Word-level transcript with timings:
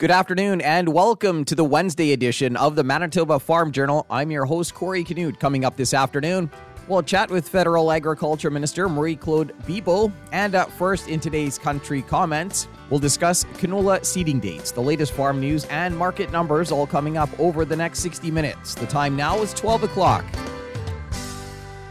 Good 0.00 0.10
afternoon 0.10 0.62
and 0.62 0.94
welcome 0.94 1.44
to 1.44 1.54
the 1.54 1.62
Wednesday 1.62 2.12
edition 2.12 2.56
of 2.56 2.74
the 2.74 2.82
Manitoba 2.82 3.38
Farm 3.38 3.70
Journal. 3.70 4.06
I'm 4.08 4.30
your 4.30 4.46
host, 4.46 4.72
Corey 4.72 5.04
Canute. 5.04 5.38
Coming 5.38 5.62
up 5.62 5.76
this 5.76 5.92
afternoon, 5.92 6.50
we'll 6.88 7.02
chat 7.02 7.30
with 7.30 7.46
Federal 7.46 7.92
Agriculture 7.92 8.50
Minister 8.50 8.88
Marie 8.88 9.14
Claude 9.14 9.52
Bibeau. 9.66 10.10
And 10.32 10.54
uh, 10.54 10.64
first, 10.64 11.08
in 11.08 11.20
today's 11.20 11.58
country 11.58 12.00
comments, 12.00 12.66
we'll 12.88 12.98
discuss 12.98 13.44
canola 13.58 14.02
seeding 14.02 14.40
dates, 14.40 14.70
the 14.70 14.80
latest 14.80 15.12
farm 15.12 15.38
news, 15.38 15.66
and 15.66 15.94
market 15.94 16.32
numbers 16.32 16.72
all 16.72 16.86
coming 16.86 17.18
up 17.18 17.28
over 17.38 17.66
the 17.66 17.76
next 17.76 17.98
60 17.98 18.30
minutes. 18.30 18.74
The 18.74 18.86
time 18.86 19.16
now 19.16 19.42
is 19.42 19.52
12 19.52 19.82
o'clock. 19.82 20.24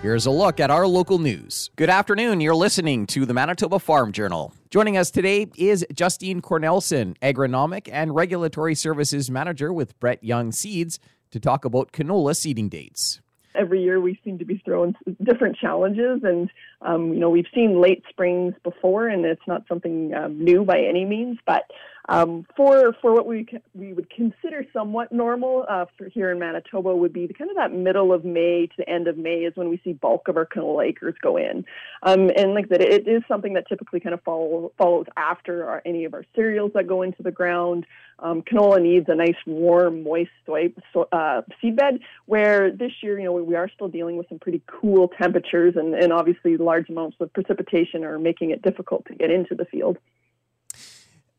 Here's 0.02 0.26
a 0.26 0.32
look 0.32 0.60
at 0.60 0.72
our 0.72 0.88
local 0.88 1.20
news. 1.20 1.70
Good 1.76 1.92
afternoon. 1.92 2.42
You're 2.42 2.56
listening 2.56 3.06
to 3.06 3.28
the 3.28 3.36
Manitoba 3.36 3.78
Farm 3.78 4.12
Journal. 4.12 4.56
Joining 4.72 4.98
us 4.98 5.10
today 5.10 5.48
is 5.58 5.84
Justine 5.92 6.44
Cornelsen, 6.44 7.16
Agronomic 7.24 7.90
and 7.92 8.14
Regulatory 8.14 8.76
Services 8.76 9.32
Manager 9.32 9.74
with 9.74 10.00
Brett 10.00 10.24
Young 10.24 10.52
Seeds, 10.52 11.00
to 11.32 11.40
talk 11.40 11.66
about 11.66 11.92
canola 11.92 12.36
seeding 12.36 12.70
dates. 12.70 13.20
Every 13.56 13.82
year 13.82 14.00
we 14.00 14.20
seem 14.24 14.38
to 14.38 14.46
be 14.46 14.62
thrown 14.64 14.96
different 15.24 15.58
challenges 15.58 16.22
and 16.22 16.52
um, 16.84 17.12
you 17.12 17.20
know 17.20 17.32
we've 17.32 17.48
seen 17.52 17.82
late 17.82 18.04
springs 18.10 18.54
before 18.64 19.08
and 19.08 19.26
it's 19.26 19.42
not 19.48 19.64
something 19.68 20.14
um, 20.14 20.40
new 20.40 20.64
by 20.64 20.80
any 20.80 21.04
means 21.04 21.40
but 21.48 21.64
um, 22.10 22.46
for 22.58 22.94
for 23.02 23.14
what 23.14 23.28
we 23.28 23.48
we 23.76 23.94
would 23.94 24.10
consider 24.10 24.66
somewhat 24.74 25.12
normal 25.12 25.66
uh, 25.70 25.86
for 25.96 26.10
here 26.10 26.32
in 26.32 26.40
Manitoba 26.40 26.94
would 26.94 27.14
be 27.14 27.28
the, 27.28 27.34
kind 27.36 27.52
of 27.52 27.56
that 27.56 27.72
middle 27.72 28.12
of 28.12 28.26
May 28.26 28.66
to 28.66 28.74
the 28.80 28.90
end 28.90 29.08
of 29.08 29.16
May 29.16 29.42
is 29.46 29.56
when 29.56 29.70
we 29.70 29.80
see 29.84 29.94
bulk 29.94 30.28
of 30.28 30.36
our 30.36 30.46
canola 30.46 30.88
acres 30.88 31.14
go 31.22 31.38
in, 31.38 31.64
um, 32.02 32.32
and 32.36 32.56
like 32.56 32.68
that 32.70 32.82
it 32.82 33.08
is 33.08 33.22
something 33.28 33.54
that 33.54 33.68
typically 33.70 34.00
kind 34.00 34.16
of 34.16 34.24
follow, 34.24 34.72
follows 34.78 35.06
after 35.18 35.70
our, 35.70 35.84
any 35.86 36.04
of 36.04 36.16
our 36.16 36.26
cereals 36.36 36.72
that 36.74 36.88
go 36.88 37.04
into 37.04 37.22
the 37.22 37.32
ground. 37.32 37.86
Um, 38.18 38.42
canola 38.42 38.82
needs 38.82 39.06
a 39.08 39.16
nice 39.16 39.38
warm, 39.46 40.04
moist 40.04 40.32
soy, 40.46 40.74
so, 40.92 41.08
uh, 41.12 41.44
seedbed. 41.64 42.00
Where 42.26 42.72
this 42.72 42.92
year, 43.02 43.20
you 43.20 43.26
know, 43.26 43.34
we 43.34 43.56
are 43.56 43.70
still 43.70 43.88
dealing 43.88 44.18
with 44.18 44.28
some 44.28 44.40
pretty 44.40 44.62
cool 44.68 45.10
temperatures, 45.22 45.76
and, 45.78 45.94
and 45.94 46.12
obviously 46.12 46.58
large 46.58 46.90
amounts 46.90 47.18
of 47.20 47.32
precipitation 47.34 48.04
are 48.04 48.20
making 48.20 48.50
it 48.50 48.62
difficult 48.62 49.06
to 49.06 49.16
get 49.16 49.30
into 49.30 49.56
the 49.56 49.66
field. 49.66 50.00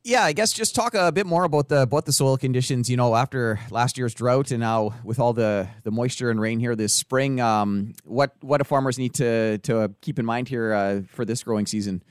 Yeah, 0.02 0.24
I 0.24 0.32
guess 0.32 0.52
just 0.52 0.74
talk 0.74 0.94
a 0.94 1.12
bit 1.12 1.26
more 1.26 1.44
about 1.44 1.68
the 1.68 1.82
about 1.82 2.06
the 2.06 2.12
soil 2.12 2.38
conditions. 2.38 2.88
You 2.88 2.96
know, 2.96 3.14
after 3.14 3.60
last 3.70 3.98
year's 3.98 4.14
drought 4.14 4.50
and 4.50 4.60
now 4.60 4.94
with 5.04 5.18
all 5.18 5.34
the 5.34 5.68
the 5.82 5.90
moisture 5.90 6.30
and 6.30 6.40
rain 6.40 6.58
here 6.58 6.74
this 6.74 6.94
spring, 6.94 7.38
um, 7.40 7.92
what 8.04 8.34
what 8.40 8.58
do 8.58 8.64
farmers 8.64 8.98
need 8.98 9.12
to 9.14 9.58
to 9.58 9.92
keep 10.00 10.18
in 10.18 10.24
mind 10.24 10.48
here 10.48 10.72
uh, 10.72 11.02
for 11.06 11.26
this 11.26 11.42
growing 11.42 11.66
season? 11.66 12.02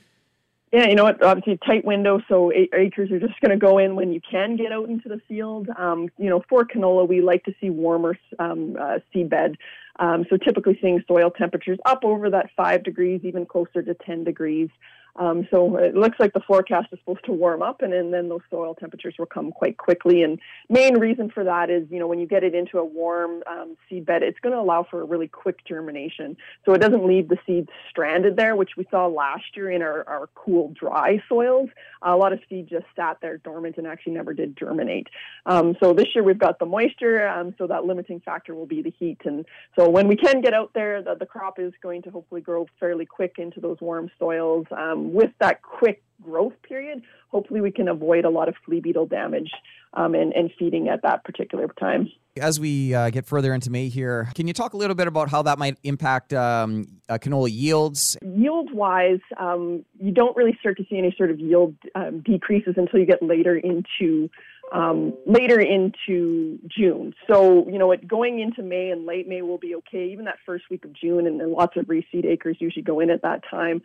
Yeah, 0.72 0.88
you 0.88 0.94
know 0.94 1.04
what? 1.04 1.24
Obviously, 1.24 1.58
tight 1.66 1.84
window, 1.84 2.22
so 2.30 2.52
acres 2.54 3.10
are 3.12 3.20
just 3.20 3.42
going 3.42 3.50
to 3.50 3.58
go 3.58 3.80
in 3.80 3.96
when 3.96 4.14
you 4.14 4.22
can 4.22 4.56
get 4.56 4.72
out 4.72 4.88
into 4.88 5.10
the 5.10 5.20
field. 5.28 5.68
Um, 5.76 6.10
you 6.20 6.30
know, 6.30 6.44
for 6.48 6.64
canola, 6.64 7.08
we 7.08 7.22
like 7.22 7.44
to 7.46 7.56
see 7.60 7.72
warmer 7.72 8.20
um, 8.38 8.78
uh, 8.80 9.00
seed. 9.12 9.34
Um, 9.98 10.26
so 10.30 10.38
typically 10.38 10.78
seeing 10.80 11.04
soil 11.08 11.32
temperatures 11.32 11.80
up 11.86 12.06
over 12.06 12.30
that 12.30 12.52
five 12.56 12.84
degrees, 12.84 13.22
even 13.24 13.48
closer 13.48 13.82
to 13.82 13.96
10 13.96 14.24
degrees. 14.24 14.70
Um, 15.16 15.48
so 15.52 15.78
it 15.78 15.96
looks 15.96 16.20
like 16.20 16.34
the 16.34 16.40
forecast 16.40 16.88
is 16.92 17.00
supposed 17.00 17.26
to 17.26 17.32
warm 17.32 17.62
up, 17.62 17.82
and, 17.82 17.94
then 18.14 18.30
those 18.30 18.42
soil 18.50 18.76
temperatures 18.76 19.16
will 19.20 19.26
come 19.26 19.52
quite 19.52 19.78
quickly. 19.78 20.24
And 20.24 20.40
main 20.70 20.98
reason 20.98 21.30
for 21.30 21.44
that 21.44 21.70
is, 21.70 21.86
you 21.90 22.00
know, 22.00 22.08
when 22.08 22.20
you 22.20 22.28
get 22.28 22.44
it 22.44 22.56
into 22.56 22.80
a 22.80 22.86
warm 22.86 23.44
um, 23.46 23.76
seed 23.90 24.06
bed, 24.06 24.24
it's 24.24 24.40
going 24.40 24.54
to 24.54 24.60
allow 24.60 24.86
for 24.90 25.02
a 25.02 25.04
really 25.04 25.28
quick 25.28 25.66
germination. 25.66 26.38
So 26.66 26.74
it 26.74 26.80
doesn't 26.82 27.06
leave 27.06 27.28
the 27.28 27.38
seeds 27.46 27.70
stranded 27.90 28.36
there, 28.36 28.56
which 28.56 28.72
we 28.78 28.88
saw 28.90 29.08
last 29.08 29.44
year 29.56 29.72
in 29.72 29.82
our, 29.82 30.08
our 30.08 30.30
cool, 30.36 30.74
dry 30.80 31.22
soils. 31.28 31.70
a 32.02 32.16
lot 32.16 32.34
of 32.34 32.40
seed 32.50 32.68
just 32.70 32.86
sat 32.96 33.18
there 33.22 33.38
dormant 33.38 33.78
and 33.78 33.88
actually 33.88 34.14
never 34.14 34.34
did 34.34 34.58
germinate. 34.58 35.08
Um, 35.46 35.76
so 35.82 35.94
this 35.94 36.08
year 36.16 36.24
we've 36.24 36.40
got 36.40 36.60
the 36.60 36.66
moisture, 36.66 37.28
um, 37.28 37.54
so 37.58 37.68
that 37.68 37.86
limiting 37.86 38.22
factor 38.22 38.56
will 38.56 38.66
be 38.66 38.82
the 38.82 38.94
heat. 38.98 39.20
And 39.26 39.46
so 39.78 39.90
when 39.90 40.08
we 40.08 40.16
can 40.16 40.42
get 40.42 40.54
out 40.54 40.72
there, 40.74 41.02
the, 41.02 41.16
the 41.16 41.26
crop 41.26 41.60
is 41.60 41.74
going 41.82 42.02
to 42.04 42.12
hopefully 42.12 42.42
grow 42.42 42.68
fairly 42.80 43.06
quick 43.06 43.36
into 43.38 43.60
those 43.60 43.78
warm 43.82 44.10
soils. 44.18 44.66
Um, 45.00 45.14
with 45.14 45.32
that 45.40 45.62
quick 45.62 46.04
growth 46.22 46.54
period, 46.68 47.02
hopefully 47.30 47.62
we 47.62 47.72
can 47.72 47.88
avoid 47.88 48.26
a 48.26 48.30
lot 48.30 48.50
of 48.50 48.56
flea 48.66 48.80
beetle 48.80 49.06
damage 49.06 49.52
um, 49.94 50.14
and, 50.14 50.34
and, 50.34 50.52
feeding 50.60 50.90
at 50.90 51.02
that 51.02 51.24
particular 51.24 51.68
time. 51.80 52.12
As 52.40 52.60
we 52.60 52.94
uh, 52.94 53.10
get 53.10 53.26
further 53.26 53.54
into 53.54 53.72
May 53.72 53.90
here, 53.90 54.30
can 54.36 54.48
you 54.48 54.54
talk 54.54 54.74
a 54.74 54.78
little 54.78 54.96
bit 54.96 55.08
about 55.08 55.30
how 55.30 55.42
that 55.44 55.58
might 55.58 55.78
impact 55.84 56.34
um, 56.34 56.86
uh, 57.08 57.18
canola 57.18 57.50
yields? 57.52 58.18
Yield 58.22 58.72
wise, 58.72 59.20
um, 59.38 59.84
you 60.00 60.12
don't 60.12 60.36
really 60.38 60.56
start 60.60 60.78
to 60.78 60.86
see 60.90 60.98
any 60.98 61.14
sort 61.18 61.32
of 61.32 61.40
yield 61.40 61.76
um, 61.96 62.20
decreases 62.20 62.76
until 62.78 63.00
you 63.00 63.06
get 63.06 63.24
later 63.24 63.58
into 63.58 64.30
um, 64.72 65.14
later 65.26 65.60
into 65.60 66.60
June. 66.68 67.16
So, 67.28 67.68
you 67.68 67.80
know, 67.80 67.88
what, 67.88 68.08
going 68.08 68.40
into 68.40 68.62
May 68.62 68.92
and 68.92 69.04
late 69.04 69.28
May 69.28 69.42
will 69.42 69.58
be 69.58 69.74
okay. 69.76 70.10
Even 70.12 70.26
that 70.26 70.38
first 70.46 70.66
week 70.70 70.86
of 70.86 70.94
June, 70.94 71.26
and, 71.26 71.42
and 71.42 71.52
lots 71.52 71.76
of 71.76 71.86
reseed 71.86 72.26
acres 72.26 72.58
usually 72.60 72.84
go 72.84 73.00
in 73.00 73.10
at 73.10 73.24
that 73.24 73.42
time. 73.50 73.82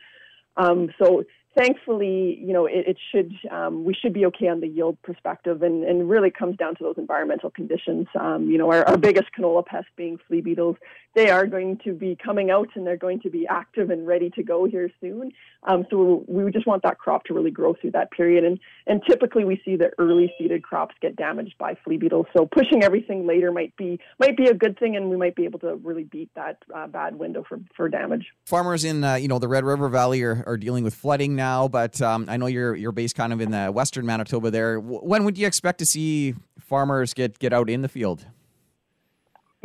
Um, 0.57 0.91
so 0.99 1.25
thankfully, 1.57 2.39
you 2.41 2.53
know, 2.53 2.67
it, 2.67 2.87
it 2.87 2.99
should 3.11 3.33
um, 3.51 3.85
we 3.85 3.95
should 3.95 4.13
be 4.13 4.27
okay 4.27 4.49
on 4.49 4.61
the 4.61 4.69
yield 4.69 5.01
perspective, 5.03 5.63
and, 5.63 5.85
and 5.85 6.09
really 6.09 6.31
comes 6.31 6.57
down 6.57 6.75
to 6.77 6.85
those 6.85 6.97
environmental 6.99 7.51
conditions. 7.51 8.07
Um, 8.19 8.51
you 8.51 8.59
know, 8.59 8.71
our, 8.71 8.87
our 8.89 8.97
biggest 8.97 9.29
canola 9.39 9.65
pest 9.65 9.87
being 9.97 10.19
flea 10.27 10.41
beetles, 10.41 10.77
they 11.15 11.31
are 11.31 11.47
going 11.47 11.79
to 11.85 11.93
be 11.93 12.17
coming 12.23 12.51
out 12.51 12.69
and 12.75 12.87
they're 12.87 12.97
going 12.97 13.21
to 13.21 13.31
be 13.31 13.47
active 13.47 13.91
and 13.91 14.07
ready 14.07 14.31
to 14.31 14.43
go 14.43 14.65
here 14.65 14.91
soon. 15.01 15.33
Um, 15.65 15.87
so 15.91 16.25
we 16.29 16.51
just 16.51 16.67
want 16.67 16.83
that 16.83 16.99
crop 16.99 17.25
to 17.25 17.35
really 17.35 17.51
grow 17.51 17.75
through 17.75 17.93
that 17.93 18.11
period, 18.11 18.45
and 18.45 18.59
and 18.87 19.01
typically 19.09 19.45
we 19.45 19.61
see 19.65 19.77
the 19.77 19.91
early 19.99 20.33
seeded 20.39 20.63
crops 20.63 20.95
get 21.01 21.17
damaged 21.17 21.55
by 21.59 21.77
flea 21.85 21.97
beetles. 21.97 22.27
So 22.37 22.47
pushing 22.47 22.83
everything 22.83 23.27
later 23.27 23.53
might 23.53 23.75
be 23.77 23.99
might 24.19 24.37
be 24.37 24.47
a 24.47 24.55
good 24.55 24.79
thing, 24.79 24.97
and 24.97 25.09
we 25.09 25.17
might 25.17 25.37
be 25.37 25.45
able 25.45 25.59
to 25.61 25.77
really 25.77 26.05
beat 26.05 26.31
that 26.35 26.59
uh, 26.75 26.87
bad 26.87 27.19
window 27.19 27.45
for 27.49 27.61
for 27.77 27.89
damage. 27.89 28.27
Farmers 28.45 28.85
in 28.85 29.05
uh, 29.05 29.15
you 29.15 29.29
know 29.29 29.39
the 29.39 29.49
Red 29.49 29.65
River 29.65 29.89
Valley 29.89 30.23
are, 30.23 30.45
are 30.47 30.57
dealing 30.57 30.85
with 30.85 30.95
flooding 30.95 31.35
now 31.35 31.44
now, 31.45 31.69
but 31.69 32.01
um, 32.01 32.27
I 32.29 32.37
know 32.37 32.47
you're 32.47 32.75
you're 32.75 32.93
based 32.93 33.17
kind 33.17 33.33
of 33.33 33.41
in 33.41 33.51
the 33.51 33.67
western 33.71 34.07
Manitoba. 34.07 34.51
There, 34.51 34.81
when 34.81 35.25
would 35.25 35.37
you 35.37 35.47
expect 35.47 35.79
to 35.81 35.87
see 35.87 36.35
farmers 36.59 37.13
get 37.13 37.39
get 37.39 37.53
out 37.53 37.69
in 37.69 37.83
the 37.83 37.89
field? 37.89 38.27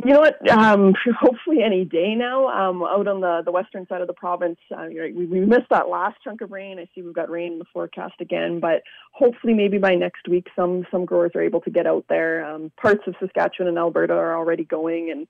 You 0.04 0.14
know 0.14 0.20
what? 0.20 0.50
Um, 0.50 0.94
hopefully, 1.20 1.58
any 1.64 1.84
day 1.84 2.14
now. 2.14 2.48
Um, 2.48 2.82
out 2.82 3.06
on 3.06 3.20
the, 3.20 3.42
the 3.44 3.52
western 3.52 3.86
side 3.86 4.00
of 4.00 4.06
the 4.06 4.14
province, 4.14 4.58
uh, 4.74 4.86
we, 4.88 5.26
we 5.26 5.40
missed 5.40 5.68
that 5.70 5.88
last 5.88 6.16
chunk 6.24 6.40
of 6.40 6.50
rain. 6.50 6.78
I 6.78 6.86
see 6.94 7.02
we've 7.02 7.14
got 7.14 7.30
rain 7.30 7.52
in 7.52 7.58
the 7.58 7.66
forecast 7.72 8.14
again, 8.20 8.60
but 8.60 8.82
hopefully, 9.12 9.54
maybe 9.54 9.78
by 9.78 9.94
next 9.94 10.28
week, 10.28 10.46
some 10.56 10.86
some 10.90 11.04
growers 11.04 11.32
are 11.34 11.42
able 11.42 11.60
to 11.62 11.70
get 11.70 11.86
out 11.86 12.04
there. 12.08 12.44
Um, 12.44 12.72
parts 12.80 13.02
of 13.06 13.14
Saskatchewan 13.20 13.68
and 13.68 13.78
Alberta 13.78 14.14
are 14.14 14.36
already 14.36 14.64
going, 14.64 15.10
and 15.10 15.26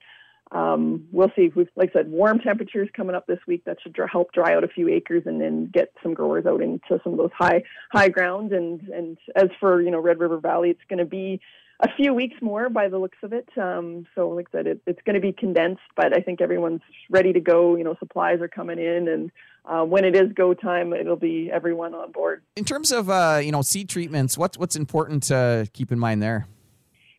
um, 0.51 1.07
we'll 1.11 1.31
see. 1.35 1.51
We've, 1.55 1.69
like 1.75 1.91
I 1.91 1.99
said, 1.99 2.11
warm 2.11 2.39
temperatures 2.39 2.89
coming 2.95 3.15
up 3.15 3.25
this 3.25 3.39
week. 3.47 3.63
That 3.65 3.77
should 3.81 3.93
dry, 3.93 4.07
help 4.11 4.33
dry 4.33 4.53
out 4.53 4.63
a 4.63 4.67
few 4.67 4.89
acres 4.89 5.23
and 5.25 5.39
then 5.39 5.69
get 5.73 5.93
some 6.03 6.13
growers 6.13 6.45
out 6.45 6.61
into 6.61 6.99
some 7.03 7.13
of 7.13 7.17
those 7.17 7.31
high 7.37 7.63
high 7.91 8.09
ground. 8.09 8.51
And 8.51 8.81
and 8.89 9.17
as 9.35 9.49
for 9.59 9.81
you 9.81 9.91
know 9.91 9.99
Red 9.99 10.19
River 10.19 10.39
Valley, 10.39 10.69
it's 10.69 10.81
going 10.89 10.99
to 10.99 11.05
be 11.05 11.39
a 11.79 11.87
few 11.95 12.13
weeks 12.13 12.35
more 12.41 12.69
by 12.69 12.89
the 12.89 12.97
looks 12.97 13.17
of 13.23 13.31
it. 13.33 13.47
Um, 13.57 14.05
so 14.13 14.29
like 14.29 14.47
I 14.53 14.57
said, 14.57 14.67
it, 14.67 14.81
it's 14.85 15.01
going 15.05 15.15
to 15.15 15.21
be 15.21 15.31
condensed, 15.31 15.81
but 15.95 16.15
I 16.15 16.19
think 16.19 16.41
everyone's 16.41 16.81
ready 17.09 17.31
to 17.33 17.39
go. 17.39 17.77
You 17.77 17.85
know, 17.85 17.95
supplies 17.99 18.41
are 18.41 18.49
coming 18.49 18.77
in, 18.77 19.07
and 19.07 19.31
uh, 19.65 19.85
when 19.85 20.03
it 20.03 20.17
is 20.17 20.33
go 20.33 20.53
time, 20.53 20.91
it'll 20.91 21.15
be 21.15 21.49
everyone 21.51 21.95
on 21.95 22.11
board. 22.11 22.43
In 22.57 22.65
terms 22.65 22.91
of 22.91 23.09
uh, 23.09 23.39
you 23.41 23.53
know 23.53 23.61
seed 23.61 23.87
treatments, 23.87 24.37
what's 24.37 24.57
what's 24.57 24.75
important 24.75 25.23
to 25.23 25.69
keep 25.71 25.93
in 25.93 25.99
mind 25.99 26.21
there? 26.21 26.45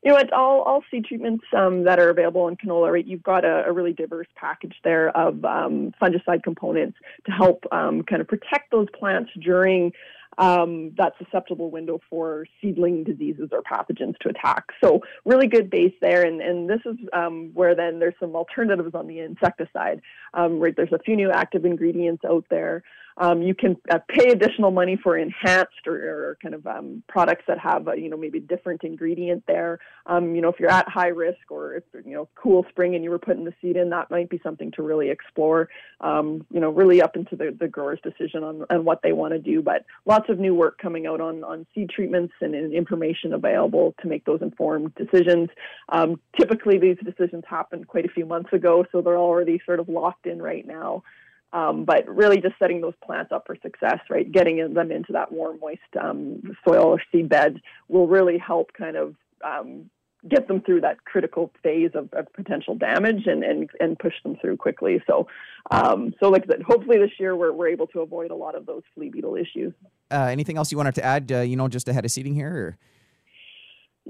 You 0.03 0.11
know, 0.11 0.19
it's 0.19 0.31
all, 0.33 0.63
all 0.63 0.83
seed 0.91 1.05
treatments 1.05 1.45
um, 1.57 1.85
that 1.85 2.01
are 2.01 2.11
available 2.11 2.49
in 2.49 2.57
canola, 2.57 2.93
right? 2.93 3.07
You've 3.07 3.23
got 3.23 3.45
a, 3.45 3.65
a 3.67 3.73
really 3.73 3.93
diverse 3.93 4.27
package 4.35 4.75
there 4.83 5.17
of 5.17 5.45
um, 5.45 5.95
fungicide 6.03 6.43
components 6.43 6.99
to 7.27 7.33
help 7.33 7.65
um, 7.71 8.03
kind 8.03 8.21
of 8.21 8.27
protect 8.27 8.73
those 8.73 8.89
plants 8.99 9.31
during 9.41 9.93
um, 10.39 10.93
that 10.97 11.13
susceptible 11.19 11.71
window 11.71 12.01
for 12.09 12.47
seedling 12.61 13.05
diseases 13.05 13.51
or 13.53 13.63
pathogens 13.63 14.17
to 14.19 14.31
attack. 14.31 14.65
So 14.83 15.03
really 15.25 15.47
good 15.47 15.71
base 15.71 15.95
there, 16.01 16.25
and, 16.25 16.41
and 16.41 16.69
this 16.69 16.81
is 16.87 16.97
um, 17.13 17.51
where 17.55 17.75
then 17.75 17.99
there's 17.99 18.15
some 18.19 18.35
alternatives 18.35 18.95
on 18.95 19.07
the 19.07 19.21
insecticide. 19.21 20.01
Um, 20.35 20.59
right, 20.59 20.75
there's 20.75 20.93
a 20.93 20.99
few 20.99 21.17
new 21.17 21.31
active 21.31 21.65
ingredients 21.65 22.25
out 22.25 22.47
there. 22.51 22.83
Um, 23.19 23.43
you 23.43 23.55
can 23.55 23.77
uh, 23.91 23.99
pay 24.09 24.31
additional 24.31 24.71
money 24.71 24.99
for 25.03 25.17
enhanced 25.17 25.87
or, 25.87 25.95
or 25.95 26.39
kind 26.43 26.55
of 26.55 26.67
um, 26.67 27.03
products 27.09 27.45
that 27.49 27.59
have 27.59 27.89
a, 27.89 27.99
you 27.99 28.09
know 28.09 28.17
maybe 28.17 28.41
different 28.41 28.83
ingredient 28.85 29.45
there. 29.47 29.79
Um, 30.07 30.35
you 30.35 30.41
know 30.41 30.49
if 30.49 30.59
you're 30.59 30.71
at 30.71 30.89
high 30.89 31.09
risk 31.09 31.51
or 31.51 31.75
if 31.75 31.85
you 32.05 32.15
know 32.15 32.29
cool 32.35 32.65
spring 32.71 32.95
and 32.95 33.05
you 33.05 33.11
were 33.11 33.19
putting 33.19 33.45
the 33.45 33.55
seed 33.61 33.77
in, 33.77 33.91
that 33.91 34.11
might 34.11 34.31
be 34.31 34.41
something 34.43 34.71
to 34.73 34.83
really 34.83 35.11
explore. 35.11 35.69
Um, 36.01 36.47
you 36.51 36.61
know 36.61 36.71
really 36.71 37.03
up 37.03 37.17
into 37.17 37.37
the, 37.37 37.57
the 37.59 37.69
grower's 37.69 38.01
decision 38.03 38.45
on, 38.45 38.65
on 38.71 38.85
what 38.85 39.01
they 39.03 39.13
want 39.13 39.33
to 39.33 39.39
do. 39.39 39.63
But 39.63 39.85
lots 40.07 40.29
of 40.29 40.39
new 40.39 40.55
work 40.55 40.79
coming 40.79 41.07
out 41.07 41.21
on 41.21 41.45
on 41.45 41.67
seed 41.75 41.91
treatments 41.91 42.35
and, 42.41 42.55
and 42.55 42.73
information 42.73 43.35
available 43.35 43.95
to 44.01 44.09
make 44.09 44.25
those 44.25 44.43
informed 44.43 44.95
decisions. 44.95 45.49
Um, 45.89 46.21
typically 46.39 46.79
these 46.79 46.97
decisions 47.05 47.45
happened 47.49 47.89
quite 47.89 48.07
a 48.07 48.09
few 48.09 48.27
months 48.27 48.53
ago, 48.53 48.85
so 48.93 49.01
they're 49.01 49.19
already 49.19 49.61
sort 49.65 49.81
of 49.81 49.89
locked 49.89 50.27
in 50.27 50.41
right 50.41 50.67
now. 50.67 51.03
Um, 51.53 51.85
but 51.85 52.09
really, 52.09 52.41
just 52.41 52.55
setting 52.59 52.81
those 52.81 52.95
plants 53.05 53.31
up 53.31 53.47
for 53.47 53.57
success, 53.63 53.99
right? 54.09 54.31
Getting 54.31 54.73
them 54.73 54.91
into 54.91 55.13
that 55.13 55.31
warm, 55.31 55.61
moist 55.61 55.81
um, 56.01 56.43
soil 56.67 56.85
or 56.85 57.03
seed 57.13 57.29
bed 57.29 57.61
will 57.89 58.07
really 58.07 58.39
help 58.39 58.73
kind 58.73 58.97
of 58.97 59.15
um, 59.45 59.91
get 60.29 60.47
them 60.49 60.61
through 60.61 60.81
that 60.81 61.05
critical 61.05 61.51
phase 61.63 61.91
of, 61.95 62.09
of, 62.13 62.33
potential 62.33 62.75
damage 62.77 63.27
and, 63.27 63.43
and, 63.43 63.69
and 63.81 63.99
push 63.99 64.15
them 64.23 64.37
through 64.41 64.57
quickly. 64.57 65.03
So, 65.07 65.27
um, 65.71 66.15
so 66.21 66.29
like 66.29 66.47
said, 66.49 66.63
hopefully 66.63 66.99
this 66.99 67.11
year 67.19 67.35
we're, 67.35 67.53
we're 67.53 67.69
able 67.69 67.89
to 67.89 68.01
avoid 68.01 68.31
a 68.31 68.35
lot 68.35 68.55
of 68.55 68.65
those 68.67 68.83
flea 68.95 69.11
beetle 69.11 69.35
issues. 69.35 69.73
Uh, 70.11 70.29
anything 70.31 70.57
else 70.57 70.71
you 70.71 70.79
wanted 70.79 70.95
to 70.95 71.05
add, 71.05 71.33
uh, 71.33 71.41
you 71.41 71.57
know, 71.57 71.67
just 71.69 71.89
ahead 71.89 72.05
of 72.05 72.11
seeding 72.11 72.35
here? 72.35 72.55
Or? 72.55 72.79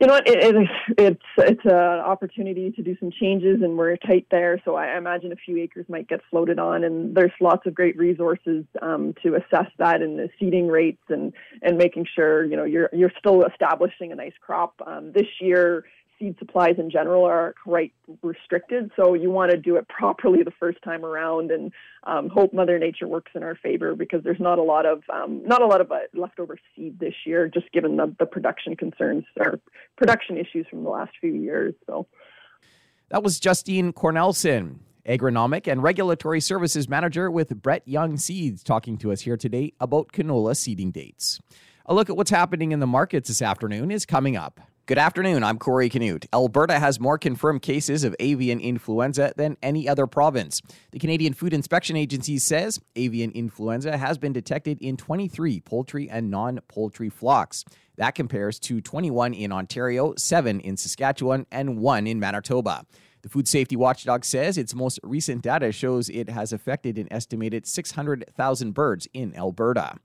You 0.00 0.06
know? 0.06 0.16
It, 0.16 0.22
it, 0.26 0.68
it's 0.98 1.22
it's 1.38 1.64
an 1.64 1.72
opportunity 1.72 2.70
to 2.70 2.82
do 2.82 2.96
some 2.98 3.10
changes, 3.10 3.62
and 3.62 3.76
we're 3.76 3.96
tight 3.96 4.26
there. 4.30 4.60
So 4.64 4.74
I 4.74 4.96
imagine 4.96 5.32
a 5.32 5.36
few 5.36 5.58
acres 5.58 5.86
might 5.88 6.08
get 6.08 6.20
floated 6.30 6.58
on, 6.58 6.84
and 6.84 7.14
there's 7.14 7.32
lots 7.40 7.66
of 7.66 7.74
great 7.74 7.96
resources 7.96 8.64
um, 8.80 9.14
to 9.22 9.36
assess 9.36 9.70
that 9.78 10.02
and 10.02 10.18
the 10.18 10.28
seeding 10.38 10.68
rates 10.68 11.02
and 11.08 11.32
and 11.62 11.76
making 11.76 12.06
sure 12.14 12.44
you 12.44 12.56
know 12.56 12.64
you're 12.64 12.88
you're 12.92 13.12
still 13.18 13.44
establishing 13.44 14.12
a 14.12 14.14
nice 14.14 14.32
crop. 14.40 14.74
Um, 14.86 15.12
this 15.12 15.28
year, 15.40 15.84
seed 16.22 16.36
supplies 16.38 16.74
in 16.78 16.90
general 16.90 17.24
are 17.24 17.54
quite 17.64 17.92
restricted. 18.22 18.90
So 18.96 19.14
you 19.14 19.30
want 19.30 19.50
to 19.50 19.56
do 19.56 19.76
it 19.76 19.88
properly 19.88 20.42
the 20.42 20.52
first 20.52 20.78
time 20.82 21.04
around, 21.04 21.50
and 21.50 21.72
um, 22.04 22.28
hope 22.28 22.52
Mother 22.52 22.78
Nature 22.78 23.08
works 23.08 23.32
in 23.34 23.42
our 23.42 23.56
favor 23.56 23.94
because 23.94 24.22
there's 24.22 24.40
not 24.40 24.58
a 24.58 24.62
lot 24.62 24.86
of 24.86 25.02
um, 25.12 25.42
not 25.44 25.62
a 25.62 25.66
lot 25.66 25.80
of 25.80 25.90
uh, 25.90 25.98
leftover 26.14 26.58
seed 26.74 27.00
this 27.00 27.14
year, 27.26 27.50
just 27.52 27.70
given 27.72 27.96
the, 27.96 28.14
the 28.18 28.26
production 28.26 28.76
concerns 28.76 29.24
or 29.38 29.58
production 29.96 30.36
issues 30.36 30.66
from 30.70 30.84
the 30.84 30.90
last 30.90 31.12
few 31.20 31.32
years. 31.32 31.74
So 31.86 32.06
that 33.08 33.22
was 33.22 33.40
Justine 33.40 33.92
Cornelsen. 33.92 34.78
Agronomic 35.04 35.66
and 35.66 35.82
Regulatory 35.82 36.40
Services 36.40 36.88
Manager 36.88 37.28
with 37.28 37.60
Brett 37.60 37.82
Young 37.88 38.16
Seeds, 38.16 38.62
talking 38.62 38.96
to 38.98 39.10
us 39.10 39.22
here 39.22 39.36
today 39.36 39.72
about 39.80 40.12
canola 40.12 40.56
seeding 40.56 40.92
dates. 40.92 41.40
A 41.86 41.92
look 41.92 42.08
at 42.08 42.16
what's 42.16 42.30
happening 42.30 42.70
in 42.70 42.78
the 42.78 42.86
markets 42.86 43.26
this 43.26 43.42
afternoon 43.42 43.90
is 43.90 44.06
coming 44.06 44.36
up. 44.36 44.60
Good 44.86 44.98
afternoon. 44.98 45.44
I'm 45.44 45.58
Corey 45.58 45.88
Canute. 45.88 46.26
Alberta 46.34 46.80
has 46.80 46.98
more 46.98 47.16
confirmed 47.16 47.62
cases 47.62 48.02
of 48.02 48.16
avian 48.18 48.58
influenza 48.58 49.32
than 49.36 49.56
any 49.62 49.88
other 49.88 50.08
province. 50.08 50.60
The 50.90 50.98
Canadian 50.98 51.34
Food 51.34 51.52
Inspection 51.52 51.94
Agency 51.94 52.36
says 52.40 52.80
avian 52.96 53.30
influenza 53.30 53.96
has 53.96 54.18
been 54.18 54.32
detected 54.32 54.82
in 54.82 54.96
23 54.96 55.60
poultry 55.60 56.10
and 56.10 56.32
non 56.32 56.58
poultry 56.66 57.08
flocks. 57.08 57.64
That 57.96 58.16
compares 58.16 58.58
to 58.58 58.80
21 58.80 59.34
in 59.34 59.52
Ontario, 59.52 60.14
7 60.16 60.58
in 60.58 60.76
Saskatchewan, 60.76 61.46
and 61.52 61.78
1 61.78 62.08
in 62.08 62.18
Manitoba. 62.18 62.84
The 63.22 63.28
Food 63.28 63.46
Safety 63.46 63.76
Watchdog 63.76 64.24
says 64.24 64.58
its 64.58 64.74
most 64.74 64.98
recent 65.04 65.42
data 65.42 65.70
shows 65.70 66.08
it 66.08 66.28
has 66.28 66.52
affected 66.52 66.98
an 66.98 67.06
estimated 67.12 67.68
600,000 67.68 68.72
birds 68.72 69.06
in 69.14 69.32
Alberta. 69.36 69.98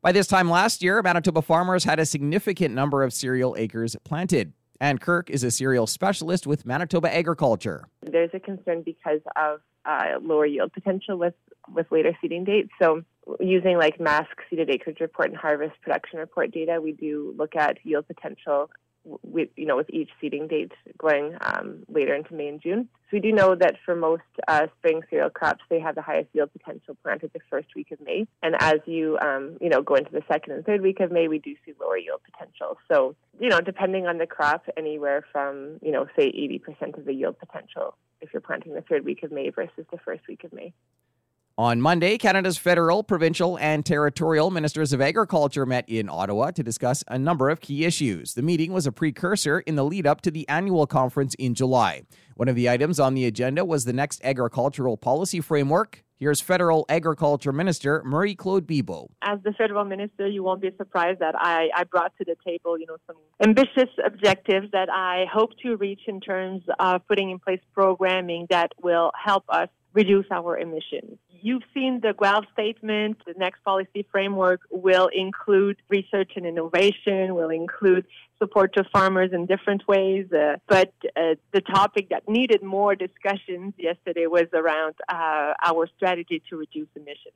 By 0.00 0.12
this 0.12 0.28
time 0.28 0.48
last 0.48 0.80
year, 0.80 1.02
Manitoba 1.02 1.42
farmers 1.42 1.82
had 1.82 1.98
a 1.98 2.06
significant 2.06 2.72
number 2.72 3.02
of 3.02 3.12
cereal 3.12 3.56
acres 3.58 3.96
planted. 4.04 4.52
Anne 4.80 4.98
Kirk 4.98 5.28
is 5.28 5.42
a 5.42 5.50
cereal 5.50 5.88
specialist 5.88 6.46
with 6.46 6.64
Manitoba 6.64 7.12
Agriculture. 7.12 7.88
There's 8.02 8.30
a 8.32 8.38
concern 8.38 8.82
because 8.82 9.20
of 9.34 9.60
uh, 9.84 10.20
lower 10.22 10.46
yield 10.46 10.72
potential 10.72 11.18
with, 11.18 11.34
with 11.74 11.90
later 11.90 12.16
seeding 12.20 12.44
dates. 12.44 12.70
So, 12.80 13.02
using 13.40 13.76
like 13.76 13.98
MASC 13.98 14.26
seeded 14.48 14.70
acreage 14.70 15.00
report 15.00 15.30
and 15.30 15.36
harvest 15.36 15.74
production 15.82 16.20
report 16.20 16.52
data, 16.52 16.80
we 16.80 16.92
do 16.92 17.34
look 17.36 17.56
at 17.56 17.78
yield 17.84 18.06
potential 18.06 18.70
with 19.22 19.48
you 19.56 19.66
know 19.66 19.76
with 19.76 19.90
each 19.90 20.10
seeding 20.20 20.48
date 20.48 20.72
going 20.96 21.36
um, 21.40 21.84
later 21.88 22.14
into 22.14 22.34
May 22.34 22.48
and 22.48 22.60
June. 22.60 22.88
So 23.04 23.08
we 23.14 23.20
do 23.20 23.32
know 23.32 23.54
that 23.54 23.76
for 23.84 23.96
most 23.96 24.22
uh, 24.46 24.66
spring 24.78 25.02
cereal 25.08 25.30
crops, 25.30 25.62
they 25.70 25.80
have 25.80 25.94
the 25.94 26.02
highest 26.02 26.28
yield 26.34 26.50
potential 26.52 26.96
planted 27.02 27.30
the 27.32 27.40
first 27.50 27.68
week 27.74 27.90
of 27.90 28.00
May, 28.00 28.26
and 28.42 28.54
as 28.60 28.80
you 28.86 29.18
um, 29.18 29.56
you 29.60 29.68
know 29.68 29.82
go 29.82 29.94
into 29.94 30.12
the 30.12 30.22
second 30.28 30.52
and 30.52 30.64
third 30.64 30.82
week 30.82 31.00
of 31.00 31.10
May, 31.10 31.28
we 31.28 31.38
do 31.38 31.54
see 31.64 31.72
lower 31.80 31.98
yield 31.98 32.20
potential. 32.30 32.78
So 32.90 33.14
you 33.40 33.48
know 33.48 33.60
depending 33.60 34.06
on 34.06 34.18
the 34.18 34.26
crop, 34.26 34.66
anywhere 34.76 35.24
from 35.32 35.78
you 35.82 35.92
know 35.92 36.06
say 36.18 36.30
80% 36.30 36.98
of 36.98 37.04
the 37.04 37.14
yield 37.14 37.38
potential 37.38 37.96
if 38.20 38.32
you're 38.32 38.40
planting 38.40 38.74
the 38.74 38.82
third 38.82 39.04
week 39.04 39.22
of 39.22 39.32
May 39.32 39.50
versus 39.50 39.86
the 39.90 39.98
first 39.98 40.26
week 40.28 40.44
of 40.44 40.52
May. 40.52 40.72
On 41.58 41.80
Monday, 41.80 42.18
Canada's 42.18 42.56
federal, 42.56 43.02
provincial, 43.02 43.58
and 43.58 43.84
territorial 43.84 44.48
ministers 44.52 44.92
of 44.92 45.00
agriculture 45.00 45.66
met 45.66 45.88
in 45.88 46.08
Ottawa 46.08 46.52
to 46.52 46.62
discuss 46.62 47.02
a 47.08 47.18
number 47.18 47.50
of 47.50 47.60
key 47.60 47.84
issues. 47.84 48.34
The 48.34 48.42
meeting 48.42 48.72
was 48.72 48.86
a 48.86 48.92
precursor 48.92 49.58
in 49.58 49.74
the 49.74 49.84
lead 49.84 50.06
up 50.06 50.20
to 50.20 50.30
the 50.30 50.48
annual 50.48 50.86
conference 50.86 51.34
in 51.34 51.54
July. 51.54 52.02
One 52.36 52.46
of 52.46 52.54
the 52.54 52.70
items 52.70 53.00
on 53.00 53.14
the 53.14 53.26
agenda 53.26 53.64
was 53.64 53.84
the 53.84 53.92
next 53.92 54.20
agricultural 54.22 54.96
policy 54.96 55.40
framework. 55.40 56.04
Here's 56.20 56.40
Federal 56.40 56.86
Agriculture 56.88 57.52
Minister 57.52 58.04
Marie 58.04 58.36
Claude 58.36 58.64
Bibeau. 58.64 59.08
As 59.22 59.40
the 59.42 59.52
federal 59.52 59.84
minister, 59.84 60.28
you 60.28 60.44
won't 60.44 60.62
be 60.62 60.70
surprised 60.76 61.18
that 61.18 61.34
I, 61.36 61.70
I 61.74 61.82
brought 61.82 62.12
to 62.18 62.24
the 62.24 62.36
table, 62.46 62.78
you 62.78 62.86
know, 62.86 62.98
some 63.08 63.16
ambitious 63.44 63.90
objectives 64.06 64.68
that 64.70 64.90
I 64.90 65.24
hope 65.32 65.58
to 65.64 65.74
reach 65.74 66.02
in 66.06 66.20
terms 66.20 66.62
of 66.78 67.04
putting 67.08 67.30
in 67.30 67.40
place 67.40 67.60
programming 67.74 68.46
that 68.48 68.70
will 68.80 69.10
help 69.20 69.42
us 69.48 69.68
reduce 69.92 70.26
our 70.30 70.56
emissions. 70.56 71.18
You've 71.40 71.62
seen 71.74 72.00
the 72.00 72.14
Guelph 72.14 72.46
statement. 72.52 73.18
The 73.26 73.34
next 73.36 73.62
policy 73.64 74.06
framework 74.10 74.60
will 74.70 75.08
include 75.14 75.76
research 75.88 76.32
and 76.36 76.44
innovation, 76.46 77.34
will 77.34 77.50
include 77.50 78.06
support 78.38 78.74
to 78.74 78.84
farmers 78.84 79.30
in 79.32 79.46
different 79.46 79.86
ways. 79.86 80.26
Uh, 80.32 80.56
but 80.68 80.92
uh, 81.16 81.34
the 81.52 81.60
topic 81.60 82.08
that 82.10 82.28
needed 82.28 82.62
more 82.62 82.94
discussions 82.94 83.74
yesterday 83.76 84.26
was 84.26 84.46
around 84.52 84.94
uh, 85.08 85.54
our 85.64 85.88
strategy 85.96 86.42
to 86.48 86.56
reduce 86.56 86.88
emissions. 86.96 87.34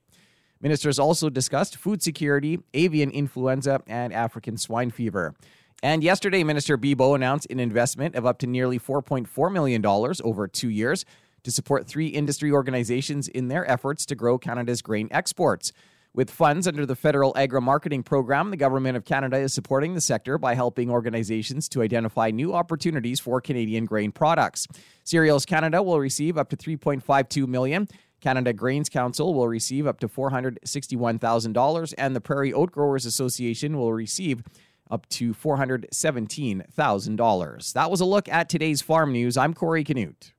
Ministers 0.60 0.98
also 0.98 1.28
discussed 1.28 1.76
food 1.76 2.02
security, 2.02 2.60
avian 2.72 3.10
influenza, 3.10 3.82
and 3.86 4.12
African 4.12 4.56
swine 4.56 4.90
fever. 4.90 5.34
And 5.82 6.04
yesterday, 6.04 6.44
Minister 6.44 6.78
Bibeau 6.78 7.16
announced 7.16 7.48
an 7.50 7.58
investment 7.58 8.14
of 8.14 8.24
up 8.24 8.38
to 8.38 8.46
nearly 8.46 8.78
$4.4 8.78 9.52
million 9.52 9.84
over 9.84 10.46
two 10.46 10.70
years 10.70 11.04
to 11.44 11.50
support 11.50 11.86
three 11.86 12.08
industry 12.08 12.50
organizations 12.50 13.28
in 13.28 13.48
their 13.48 13.70
efforts 13.70 14.06
to 14.06 14.14
grow 14.14 14.38
Canada's 14.38 14.82
grain 14.82 15.08
exports. 15.10 15.72
With 16.14 16.30
funds 16.30 16.68
under 16.68 16.84
the 16.84 16.94
Federal 16.94 17.32
AgriMarketing 17.34 18.04
Program, 18.04 18.50
the 18.50 18.56
Government 18.58 18.98
of 18.98 19.06
Canada 19.06 19.38
is 19.38 19.54
supporting 19.54 19.94
the 19.94 20.00
sector 20.00 20.36
by 20.36 20.54
helping 20.54 20.90
organizations 20.90 21.70
to 21.70 21.80
identify 21.80 22.30
new 22.30 22.52
opportunities 22.52 23.18
for 23.18 23.40
Canadian 23.40 23.86
grain 23.86 24.12
products. 24.12 24.66
Cereals 25.04 25.46
Canada 25.46 25.82
will 25.82 25.98
receive 25.98 26.36
up 26.36 26.50
to 26.50 26.56
3.52 26.56 27.48
million. 27.48 27.88
Canada 28.20 28.52
Grains 28.52 28.90
Council 28.90 29.32
will 29.32 29.48
receive 29.48 29.86
up 29.86 30.00
to 30.00 30.08
$461,000 30.08 31.94
and 31.96 32.14
the 32.14 32.20
Prairie 32.20 32.52
Oat 32.52 32.70
Growers 32.70 33.06
Association 33.06 33.78
will 33.78 33.94
receive 33.94 34.42
up 34.90 35.08
to 35.08 35.32
$417,000. 35.32 37.72
That 37.72 37.90
was 37.90 38.00
a 38.00 38.04
look 38.04 38.28
at 38.28 38.50
today's 38.50 38.82
farm 38.82 39.12
news. 39.12 39.38
I'm 39.38 39.54
Corey 39.54 39.82
Canute. 39.82 40.34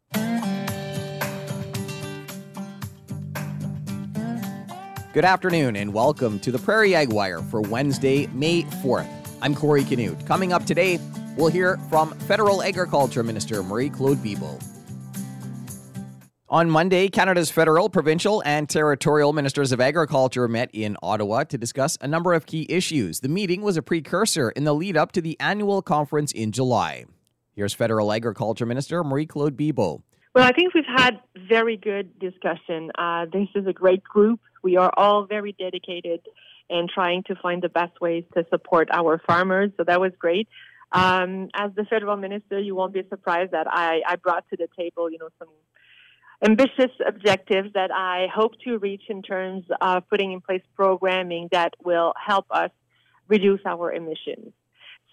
Good 5.14 5.26
afternoon 5.26 5.76
and 5.76 5.94
welcome 5.94 6.40
to 6.40 6.52
the 6.52 6.58
Prairie 6.58 6.96
Ag 6.96 7.14
Wire 7.14 7.44
for 7.44 7.62
Wednesday, 7.62 8.26
May 8.34 8.64
4th. 8.64 9.08
I'm 9.44 9.54
Corey 9.54 9.84
Canute. 9.84 10.26
Coming 10.26 10.54
up 10.54 10.66
today, 10.66 11.00
we'll 11.38 11.50
hear 11.50 11.78
from 11.88 12.18
Federal 12.22 12.64
Agriculture 12.64 13.22
Minister 13.22 13.62
Marie 13.62 13.92
Claude 13.92 14.18
Bibeau. 14.24 14.60
On 16.50 16.68
Monday, 16.68 17.10
Canada's 17.10 17.52
federal, 17.52 17.92
provincial, 17.92 18.42
and 18.44 18.68
territorial 18.68 19.34
ministers 19.34 19.72
of 19.72 19.80
agriculture 19.80 20.48
met 20.48 20.72
in 20.74 20.98
Ottawa 21.04 21.44
to 21.44 21.60
discuss 21.60 21.96
a 22.02 22.08
number 22.08 22.34
of 22.34 22.48
key 22.48 22.66
issues. 22.68 23.20
The 23.20 23.30
meeting 23.30 23.62
was 23.62 23.78
a 23.78 23.84
precursor 23.84 24.50
in 24.50 24.64
the 24.64 24.74
lead 24.74 24.98
up 24.98 25.12
to 25.12 25.22
the 25.22 25.40
annual 25.40 25.84
conference 25.84 26.32
in 26.32 26.52
July. 26.52 27.06
Here's 27.56 27.76
Federal 27.76 28.12
Agriculture 28.12 28.66
Minister 28.66 29.04
Marie 29.04 29.28
Claude 29.28 29.56
Bibeau. 29.56 30.02
Well, 30.34 30.44
I 30.44 30.52
think 30.52 30.74
we've 30.74 30.84
had 30.88 31.20
very 31.48 31.78
good 31.78 32.18
discussion. 32.18 32.92
Uh, 32.98 33.26
this 33.32 33.50
is 33.54 33.68
a 33.68 33.74
great 33.74 34.04
group. 34.04 34.40
We 34.64 34.78
are 34.78 34.92
all 34.98 35.26
very 35.26 35.52
dedicated 35.52 36.22
and 36.72 36.90
trying 36.90 37.22
to 37.28 37.36
find 37.36 37.62
the 37.62 37.70
best 37.70 38.02
ways 38.02 38.24
to 38.36 38.44
support 38.50 38.90
our 38.92 39.22
farmers. 39.28 39.70
So 39.78 39.84
that 39.84 40.02
was 40.02 40.12
great. 40.18 40.48
Um, 40.92 41.50
as 41.54 41.72
the 41.76 41.86
federal 41.86 42.18
minister, 42.18 42.60
you 42.60 42.74
won't 42.74 42.94
be 42.94 43.04
surprised 43.10 43.52
that 43.52 43.68
I, 43.70 44.02
I 44.08 44.16
brought 44.16 44.50
to 44.50 44.58
the 44.58 44.68
table, 44.76 45.12
you 45.12 45.20
know, 45.20 45.30
some 45.38 45.50
ambitious 46.44 46.92
objectives 47.06 47.70
that 47.74 47.92
I 47.92 48.28
hope 48.34 48.54
to 48.64 48.80
reach 48.80 49.04
in 49.10 49.22
terms 49.22 49.66
of 49.82 50.10
putting 50.10 50.32
in 50.32 50.42
place 50.42 50.64
programming 50.76 51.50
that 51.52 51.76
will 51.84 52.14
help 52.24 52.46
us 52.50 52.72
reduce 53.28 53.62
our 53.66 53.92
emissions. 53.92 54.52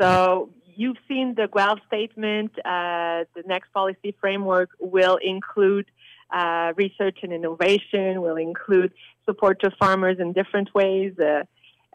So 0.00 0.48
you've 0.76 0.96
seen 1.08 1.34
the 1.34 1.48
Guelph 1.48 1.80
statement. 1.86 2.52
Uh, 2.58 3.24
the 3.34 3.42
next 3.46 3.72
policy 3.72 4.14
framework 4.20 4.70
will 4.78 5.18
include 5.22 5.86
uh, 6.32 6.72
research 6.76 7.18
and 7.22 7.32
innovation, 7.32 8.22
will 8.22 8.36
include 8.36 8.92
support 9.24 9.60
to 9.60 9.70
farmers 9.78 10.18
in 10.18 10.32
different 10.32 10.74
ways. 10.74 11.12
Uh, 11.18 11.42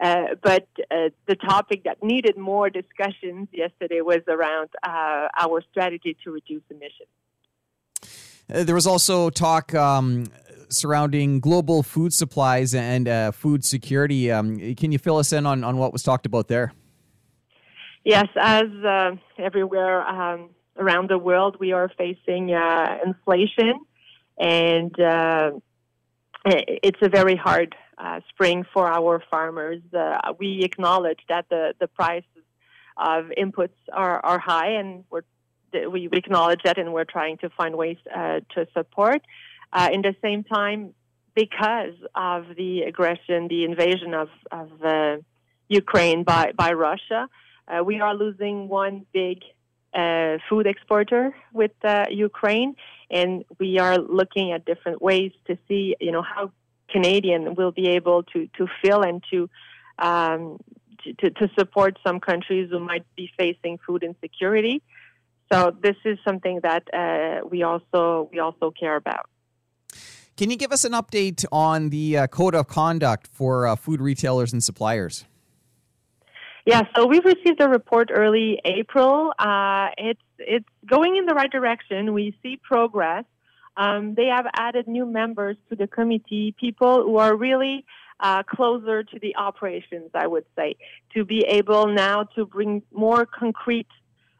uh 0.02 0.34
but 0.42 0.68
uh, 0.90 1.08
the 1.26 1.36
topic 1.36 1.84
that 1.84 2.02
needed 2.02 2.36
more 2.36 2.68
discussions 2.68 3.48
yesterday 3.52 4.00
was 4.02 4.20
around 4.28 4.68
our 4.84 5.62
strategy 5.70 6.16
to 6.22 6.30
reduce 6.30 6.62
emissions. 6.70 7.08
there 8.48 8.74
was 8.74 8.86
also 8.86 9.30
talk 9.30 9.74
um, 9.74 10.26
surrounding 10.68 11.40
global 11.40 11.82
food 11.82 12.12
supplies 12.12 12.74
and 12.74 13.34
food 13.34 13.64
security. 13.64 14.30
Um, 14.30 14.74
can 14.74 14.92
you 14.92 14.98
fill 14.98 15.16
us 15.16 15.32
in 15.32 15.46
on, 15.46 15.64
on 15.64 15.78
what 15.78 15.92
was 15.92 16.02
talked 16.02 16.26
about 16.26 16.48
there? 16.48 16.72
Yes, 18.06 18.28
as 18.40 18.68
uh, 18.84 19.16
everywhere 19.36 20.00
um, 20.06 20.50
around 20.78 21.10
the 21.10 21.18
world, 21.18 21.56
we 21.58 21.72
are 21.72 21.90
facing 21.98 22.54
uh, 22.54 22.98
inflation, 23.04 23.80
and 24.38 24.94
uh, 25.00 25.50
it's 26.44 27.00
a 27.02 27.08
very 27.08 27.34
hard 27.34 27.74
uh, 27.98 28.20
spring 28.28 28.64
for 28.72 28.86
our 28.86 29.20
farmers. 29.28 29.82
Uh, 29.92 30.34
we 30.38 30.62
acknowledge 30.62 31.18
that 31.28 31.48
the, 31.48 31.74
the 31.80 31.88
prices 31.88 32.44
of 32.96 33.24
inputs 33.36 33.74
are, 33.92 34.24
are 34.24 34.38
high, 34.38 34.74
and 34.74 35.02
we 35.90 36.08
acknowledge 36.12 36.60
that, 36.62 36.78
and 36.78 36.92
we're 36.94 37.04
trying 37.04 37.38
to 37.38 37.50
find 37.50 37.74
ways 37.74 37.98
uh, 38.14 38.38
to 38.54 38.68
support. 38.72 39.20
In 39.92 40.02
the 40.02 40.14
same 40.22 40.44
time, 40.44 40.94
because 41.34 41.98
of 42.14 42.54
the 42.56 42.82
aggression, 42.82 43.48
the 43.48 43.64
invasion 43.64 44.14
of, 44.14 44.28
of 44.52 44.70
Ukraine 45.68 46.22
by, 46.22 46.52
by 46.56 46.72
Russia, 46.72 47.28
uh, 47.68 47.82
we 47.84 48.00
are 48.00 48.14
losing 48.14 48.68
one 48.68 49.06
big 49.12 49.38
food 50.48 50.66
exporter 50.66 51.34
with 51.54 51.72
Ukraine, 52.10 52.76
and 53.10 53.44
we 53.58 53.78
are 53.78 53.96
looking 53.98 54.52
at 54.52 54.64
different 54.66 55.00
ways 55.00 55.32
to 55.46 55.56
see, 55.66 55.96
you 56.00 56.12
know, 56.12 56.22
how 56.22 56.52
Canadian 56.90 57.54
will 57.54 57.72
be 57.72 57.88
able 57.88 58.22
to 58.24 58.48
to 58.58 58.66
fill 58.82 59.02
and 59.02 59.22
to 59.30 59.48
um, 59.98 60.58
to, 61.20 61.30
to 61.30 61.50
support 61.58 61.98
some 62.06 62.20
countries 62.20 62.68
who 62.70 62.80
might 62.80 63.04
be 63.16 63.30
facing 63.36 63.78
food 63.86 64.02
insecurity. 64.02 64.82
So 65.52 65.76
this 65.80 65.96
is 66.04 66.18
something 66.26 66.60
that 66.62 66.82
uh, 66.92 67.46
we 67.48 67.62
also 67.62 68.28
we 68.32 68.38
also 68.40 68.70
care 68.70 68.96
about. 68.96 69.28
Can 70.36 70.50
you 70.50 70.56
give 70.56 70.72
us 70.72 70.84
an 70.84 70.92
update 70.92 71.44
on 71.50 71.90
the 71.90 72.18
uh, 72.18 72.26
code 72.26 72.54
of 72.54 72.66
conduct 72.66 73.28
for 73.28 73.66
uh, 73.66 73.76
food 73.76 74.00
retailers 74.00 74.52
and 74.52 74.62
suppliers? 74.62 75.24
Yeah, 76.66 76.82
so 76.96 77.06
we've 77.06 77.24
received 77.24 77.60
a 77.60 77.68
report 77.68 78.10
early 78.12 78.60
April. 78.64 79.32
Uh, 79.38 79.90
it's 79.96 80.20
it's 80.38 80.68
going 80.84 81.16
in 81.16 81.24
the 81.24 81.32
right 81.32 81.50
direction. 81.50 82.12
We 82.12 82.36
see 82.42 82.56
progress. 82.56 83.24
Um, 83.76 84.14
they 84.16 84.26
have 84.26 84.46
added 84.52 84.88
new 84.88 85.06
members 85.06 85.56
to 85.68 85.76
the 85.76 85.86
committee, 85.86 86.56
people 86.58 87.04
who 87.04 87.18
are 87.18 87.36
really 87.36 87.84
uh, 88.18 88.42
closer 88.42 89.04
to 89.04 89.18
the 89.20 89.36
operations, 89.36 90.10
I 90.12 90.26
would 90.26 90.46
say, 90.56 90.74
to 91.14 91.24
be 91.24 91.44
able 91.46 91.86
now 91.86 92.24
to 92.34 92.46
bring 92.46 92.82
more 92.92 93.26
concrete 93.26 93.86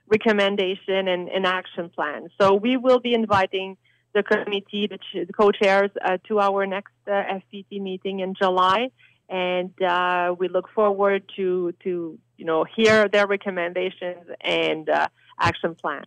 recommendation 0.08 1.06
and, 1.06 1.28
and 1.28 1.46
action 1.46 1.90
plan. 1.90 2.28
So 2.40 2.54
we 2.54 2.76
will 2.76 2.98
be 2.98 3.14
inviting 3.14 3.76
the 4.14 4.24
committee, 4.24 4.88
the, 4.88 4.98
ch- 4.98 5.26
the 5.26 5.32
co-chairs, 5.32 5.90
uh, 6.02 6.16
to 6.26 6.40
our 6.40 6.66
next 6.66 6.94
uh, 7.06 7.10
FPT 7.12 7.80
meeting 7.80 8.20
in 8.20 8.34
July, 8.34 8.90
and 9.28 9.70
uh, 9.82 10.34
we 10.38 10.48
look 10.48 10.68
forward 10.70 11.24
to 11.36 11.72
to 11.82 12.18
you 12.36 12.44
know 12.44 12.64
hear 12.64 13.08
their 13.08 13.26
recommendations 13.26 14.26
and 14.40 14.88
uh, 14.88 15.08
action 15.40 15.74
plan. 15.74 16.04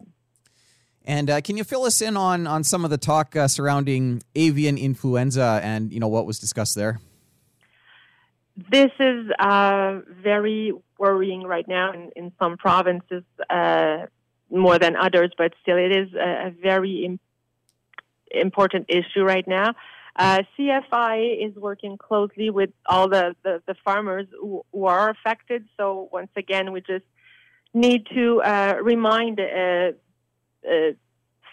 And 1.05 1.29
uh, 1.29 1.41
can 1.41 1.57
you 1.57 1.63
fill 1.63 1.83
us 1.83 2.01
in 2.01 2.17
on 2.17 2.47
on 2.47 2.63
some 2.63 2.83
of 2.83 2.91
the 2.91 2.97
talk 2.97 3.35
uh, 3.35 3.47
surrounding 3.47 4.21
avian 4.35 4.77
influenza 4.77 5.59
and 5.63 5.91
you 5.91 5.99
know 5.99 6.07
what 6.07 6.25
was 6.25 6.39
discussed 6.39 6.75
there? 6.75 6.99
This 8.69 8.91
is 8.99 9.29
uh, 9.39 10.01
very 10.21 10.73
worrying 10.97 11.43
right 11.43 11.67
now 11.67 11.93
in, 11.93 12.11
in 12.15 12.31
some 12.37 12.57
provinces 12.57 13.23
uh, 13.49 14.07
more 14.51 14.77
than 14.77 14.97
others, 14.97 15.31
but 15.37 15.53
still 15.61 15.77
it 15.77 15.95
is 15.95 16.13
a, 16.13 16.47
a 16.47 16.53
very 16.61 17.05
Im- 17.05 17.19
important 18.31 18.87
issue 18.89 19.23
right 19.23 19.47
now. 19.47 19.73
Uh, 20.15 20.43
CFI 20.57 21.47
is 21.47 21.55
working 21.55 21.97
closely 21.97 22.49
with 22.49 22.71
all 22.85 23.07
the, 23.07 23.35
the, 23.43 23.61
the 23.67 23.75
farmers 23.85 24.27
who, 24.39 24.65
who, 24.73 24.85
are 24.85 25.09
affected. 25.09 25.65
So 25.77 26.09
once 26.11 26.31
again, 26.35 26.71
we 26.71 26.81
just 26.81 27.05
need 27.73 28.07
to 28.13 28.41
uh, 28.41 28.75
remind 28.81 29.39
uh, 29.39 29.91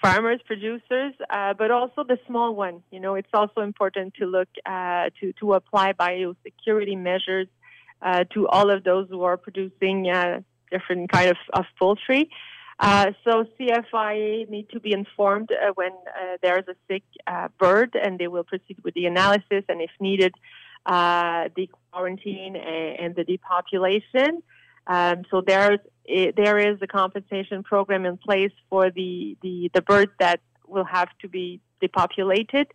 farmers, 0.03 0.41
producers, 0.47 1.15
uh, 1.31 1.55
but 1.55 1.71
also 1.71 2.05
the 2.05 2.19
small 2.27 2.55
one. 2.55 2.83
You 2.91 3.01
know, 3.01 3.15
it's 3.15 3.29
also 3.33 3.61
important 3.61 4.15
to 4.15 4.27
look 4.27 4.49
uh, 4.65 5.11
to 5.21 5.33
to 5.41 5.55
apply 5.55 5.93
biosecurity 5.93 6.97
measures 6.99 7.49
uh, 8.03 8.25
to 8.35 8.49
all 8.49 8.71
of 8.71 8.85
those 8.85 9.09
who 9.09 9.23
are 9.23 9.37
producing 9.37 10.09
uh, 10.11 10.41
different 10.71 11.11
kind 11.11 11.31
of, 11.31 11.37
of 11.53 11.65
poultry. 11.79 12.31
Uh, 12.79 13.13
so 13.25 13.45
CFIA 13.59 14.49
need 14.51 14.69
to 14.71 14.81
be 14.81 14.93
informed 14.93 15.51
uh, 15.51 15.73
when 15.75 15.93
there 16.43 16.59
is 16.59 16.65
a 16.69 16.77
sick 16.89 17.03
bird, 17.59 17.97
and 18.01 18.19
they 18.19 18.29
will 18.29 18.45
proceed 18.45 18.77
with 18.85 18.95
the 18.95 19.07
analysis, 19.07 19.65
and 19.69 19.81
if 19.81 19.91
needed, 19.99 20.35
the 20.87 21.69
quarantine 21.91 22.57
and, 22.57 23.01
and 23.01 23.17
the 23.17 23.25
depopulation. 23.25 24.43
Um, 24.87 25.25
so 25.31 25.41
there's 25.41 25.81
it, 26.05 26.37
there 26.37 26.59
is 26.59 26.79
a 26.83 26.87
compensation 26.87 27.63
program 27.63 28.07
in 28.07 28.17
place 28.17 28.53
for 28.71 28.91
the, 28.91 29.37
the, 29.43 29.71
the 29.75 30.09
that 30.21 30.41
will 30.67 30.85
have 30.85 31.09
to 31.21 31.29
be 31.29 31.61
depopulated 31.81 32.69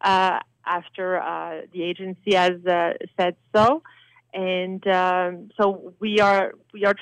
uh, 0.00 0.38
after 0.66 1.20
uh, 1.20 1.62
the 1.72 1.82
agency 1.82 2.34
has 2.34 2.64
uh, 2.66 2.94
said 3.18 3.36
so. 3.54 3.82
And 4.32 4.86
um, 4.86 5.50
so 5.60 5.94
we 5.98 6.20
are 6.20 6.52
we 6.72 6.84
are 6.84 6.94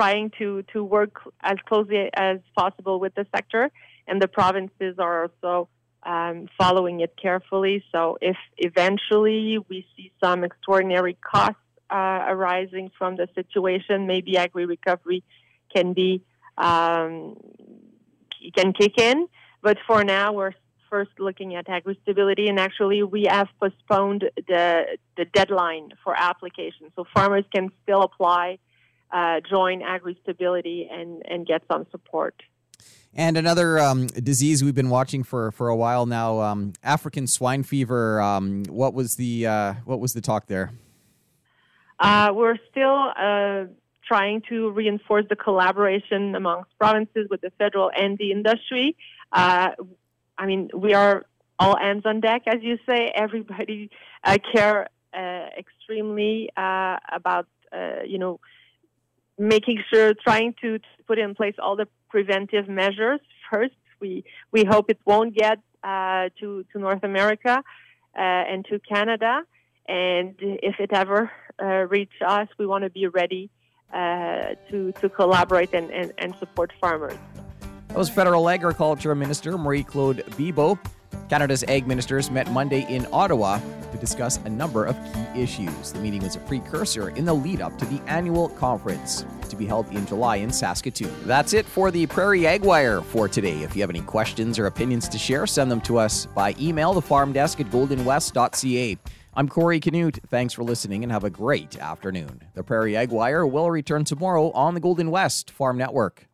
trying 0.00 0.30
to, 0.40 0.48
to 0.72 0.78
work 0.98 1.14
as 1.52 1.58
closely 1.68 2.08
as 2.14 2.38
possible 2.60 2.96
with 3.04 3.14
the 3.18 3.26
sector, 3.36 3.64
and 4.08 4.16
the 4.24 4.30
provinces 4.40 4.94
are 5.06 5.16
also 5.24 5.68
um, 6.12 6.36
following 6.60 6.96
it 7.00 7.12
carefully. 7.26 7.76
So 7.92 8.00
if 8.30 8.38
eventually 8.56 9.58
we 9.70 9.78
see 9.94 10.10
some 10.22 10.38
extraordinary 10.48 11.16
costs 11.32 11.66
uh, 11.90 12.20
arising 12.32 12.86
from 12.98 13.16
the 13.20 13.26
situation, 13.34 13.96
maybe 14.14 14.38
agri 14.44 14.64
recovery 14.76 15.22
can 15.74 15.92
be 15.92 16.22
um, 16.56 17.36
can 18.56 18.72
kick 18.80 18.94
in. 18.98 19.18
But 19.66 19.76
for 19.86 20.00
now, 20.02 20.32
we're 20.32 20.54
first 20.88 21.14
looking 21.18 21.50
at 21.56 21.66
AgriStability, 21.66 22.48
and 22.48 22.58
actually, 22.58 23.02
we 23.02 23.22
have 23.36 23.48
postponed 23.62 24.22
the 24.52 24.96
the 25.18 25.26
deadline 25.38 25.86
for 26.02 26.12
application, 26.30 26.84
so 26.96 27.04
farmers 27.14 27.44
can 27.54 27.66
still 27.82 28.02
apply, 28.08 28.58
uh, 29.12 29.40
join 29.48 29.80
AgriStability, 29.80 30.92
and 30.92 31.22
and 31.26 31.46
get 31.46 31.62
some 31.70 31.86
support. 31.90 32.34
And 33.14 33.36
another 33.36 33.78
um, 33.78 34.06
disease 34.06 34.62
we've 34.62 34.74
been 34.74 34.88
watching 34.88 35.24
for, 35.24 35.50
for 35.50 35.68
a 35.68 35.74
while 35.74 36.06
now, 36.06 36.40
um, 36.40 36.74
African 36.84 37.26
swine 37.26 37.64
fever. 37.64 38.20
Um, 38.20 38.64
what 38.68 38.94
was 38.94 39.16
the 39.16 39.46
uh, 39.46 39.74
what 39.84 39.98
was 39.98 40.12
the 40.12 40.20
talk 40.20 40.46
there? 40.46 40.70
Uh, 41.98 42.30
we're 42.32 42.56
still 42.70 43.12
uh, 43.20 43.64
trying 44.06 44.42
to 44.48 44.70
reinforce 44.70 45.24
the 45.28 45.36
collaboration 45.36 46.34
amongst 46.34 46.70
provinces 46.78 47.26
with 47.30 47.40
the 47.40 47.50
federal 47.58 47.90
and 47.96 48.16
the 48.16 48.30
industry. 48.30 48.96
Uh, 49.32 49.70
I 50.38 50.46
mean, 50.46 50.70
we 50.72 50.94
are 50.94 51.26
all 51.58 51.76
hands 51.76 52.06
on 52.06 52.20
deck, 52.20 52.42
as 52.46 52.62
you 52.62 52.78
say. 52.88 53.12
Everybody 53.14 53.90
uh, 54.24 54.38
care 54.52 54.88
uh, 55.12 55.46
extremely 55.58 56.48
uh, 56.56 56.96
about, 57.12 57.48
you 58.06 58.18
know, 58.18 58.40
making 59.40 59.82
sure, 59.92 60.14
trying 60.14 60.54
to, 60.60 60.78
to, 60.78 60.84
put 61.06 61.18
in 61.18 61.34
place 61.34 61.54
all 61.58 61.74
the 61.74 61.88
preventive 62.08 62.68
measures 62.68 63.20
first. 63.50 63.74
We 64.00 64.24
we 64.52 64.64
hope 64.64 64.90
it 64.90 65.00
won't 65.04 65.34
get 65.34 65.58
to 65.82 66.64
to 66.70 66.78
North 66.78 67.02
America 67.02 67.62
and 68.14 68.64
to 68.66 68.78
Canada. 68.80 69.42
And 69.88 70.36
if 70.38 70.78
it 70.78 70.90
ever 70.92 71.32
uh, 71.60 71.66
reach 71.88 72.12
us, 72.24 72.48
we 72.58 72.66
want 72.66 72.84
to 72.84 72.90
be 72.90 73.08
ready 73.08 73.50
uh, 73.92 74.54
to, 74.70 74.92
to 75.00 75.08
collaborate 75.08 75.74
and, 75.74 75.90
and, 75.90 76.12
and 76.18 76.34
support 76.36 76.72
farmers. 76.80 77.18
That 77.88 77.98
was 77.98 78.08
Federal 78.08 78.48
Agriculture 78.48 79.16
Minister 79.16 79.58
Marie 79.58 79.82
Claude 79.82 80.22
Bibeau. 80.36 80.78
Canada's 81.30 81.62
ag 81.68 81.86
ministers 81.86 82.28
met 82.28 82.50
Monday 82.50 82.84
in 82.92 83.06
Ottawa 83.12 83.60
to 83.92 83.98
discuss 83.98 84.38
a 84.38 84.50
number 84.50 84.84
of 84.84 84.96
key 85.14 85.42
issues. 85.42 85.92
The 85.92 86.00
meeting 86.00 86.24
was 86.24 86.34
a 86.34 86.40
precursor 86.40 87.10
in 87.10 87.24
the 87.24 87.32
lead 87.32 87.60
up 87.60 87.78
to 87.78 87.84
the 87.84 88.02
annual 88.08 88.48
conference 88.48 89.24
to 89.48 89.54
be 89.54 89.64
held 89.64 89.88
in 89.94 90.04
July 90.06 90.36
in 90.36 90.50
Saskatoon. 90.50 91.14
That's 91.26 91.52
it 91.52 91.66
for 91.66 91.92
the 91.92 92.08
Prairie 92.08 92.48
Ag 92.48 92.62
Wire 92.62 93.00
for 93.00 93.28
today. 93.28 93.62
If 93.62 93.76
you 93.76 93.82
have 93.82 93.90
any 93.90 94.00
questions 94.00 94.58
or 94.58 94.66
opinions 94.66 95.08
to 95.08 95.18
share, 95.18 95.46
send 95.46 95.70
them 95.70 95.80
to 95.82 95.98
us 95.98 96.26
by 96.26 96.56
email, 96.58 96.94
the 96.94 97.00
farm 97.00 97.32
desk 97.32 97.60
at 97.60 97.66
goldenwest.ca. 97.66 98.98
I'm 99.34 99.48
Corey 99.48 99.78
Canute. 99.78 100.18
Thanks 100.26 100.52
for 100.52 100.64
listening 100.64 101.04
and 101.04 101.12
have 101.12 101.22
a 101.22 101.30
great 101.30 101.78
afternoon. 101.78 102.42
The 102.54 102.64
Prairie 102.64 102.96
Ag 102.96 103.10
Wire 103.10 103.46
will 103.46 103.70
return 103.70 104.02
tomorrow 104.02 104.50
on 104.50 104.74
the 104.74 104.80
Golden 104.80 105.12
West 105.12 105.52
Farm 105.52 105.78
Network. 105.78 106.26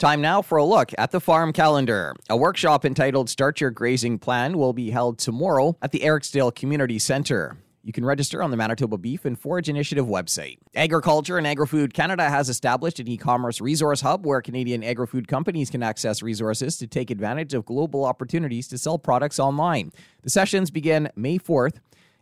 Time 0.00 0.22
now 0.22 0.40
for 0.40 0.56
a 0.56 0.64
look 0.64 0.92
at 0.96 1.10
the 1.10 1.20
farm 1.20 1.52
calendar. 1.52 2.14
A 2.30 2.36
workshop 2.36 2.86
entitled 2.86 3.28
Start 3.28 3.60
Your 3.60 3.70
Grazing 3.70 4.18
Plan 4.18 4.56
will 4.56 4.72
be 4.72 4.88
held 4.88 5.18
tomorrow 5.18 5.76
at 5.82 5.92
the 5.92 6.00
Eriksdale 6.00 6.54
Community 6.54 6.98
Center. 6.98 7.58
You 7.82 7.92
can 7.92 8.06
register 8.06 8.42
on 8.42 8.50
the 8.50 8.56
Manitoba 8.56 8.96
Beef 8.96 9.26
and 9.26 9.38
Forage 9.38 9.68
Initiative 9.68 10.06
website. 10.06 10.56
Agriculture 10.74 11.36
and 11.36 11.46
Agri-Food 11.46 11.92
Canada 11.92 12.30
has 12.30 12.48
established 12.48 12.98
an 12.98 13.08
e-commerce 13.08 13.60
resource 13.60 14.00
hub 14.00 14.24
where 14.24 14.40
Canadian 14.40 14.82
agri-food 14.82 15.28
companies 15.28 15.68
can 15.68 15.82
access 15.82 16.22
resources 16.22 16.78
to 16.78 16.86
take 16.86 17.10
advantage 17.10 17.52
of 17.52 17.66
global 17.66 18.06
opportunities 18.06 18.68
to 18.68 18.78
sell 18.78 18.98
products 18.98 19.38
online. 19.38 19.92
The 20.22 20.30
sessions 20.30 20.70
begin 20.70 21.10
May 21.14 21.38
4th 21.38 21.74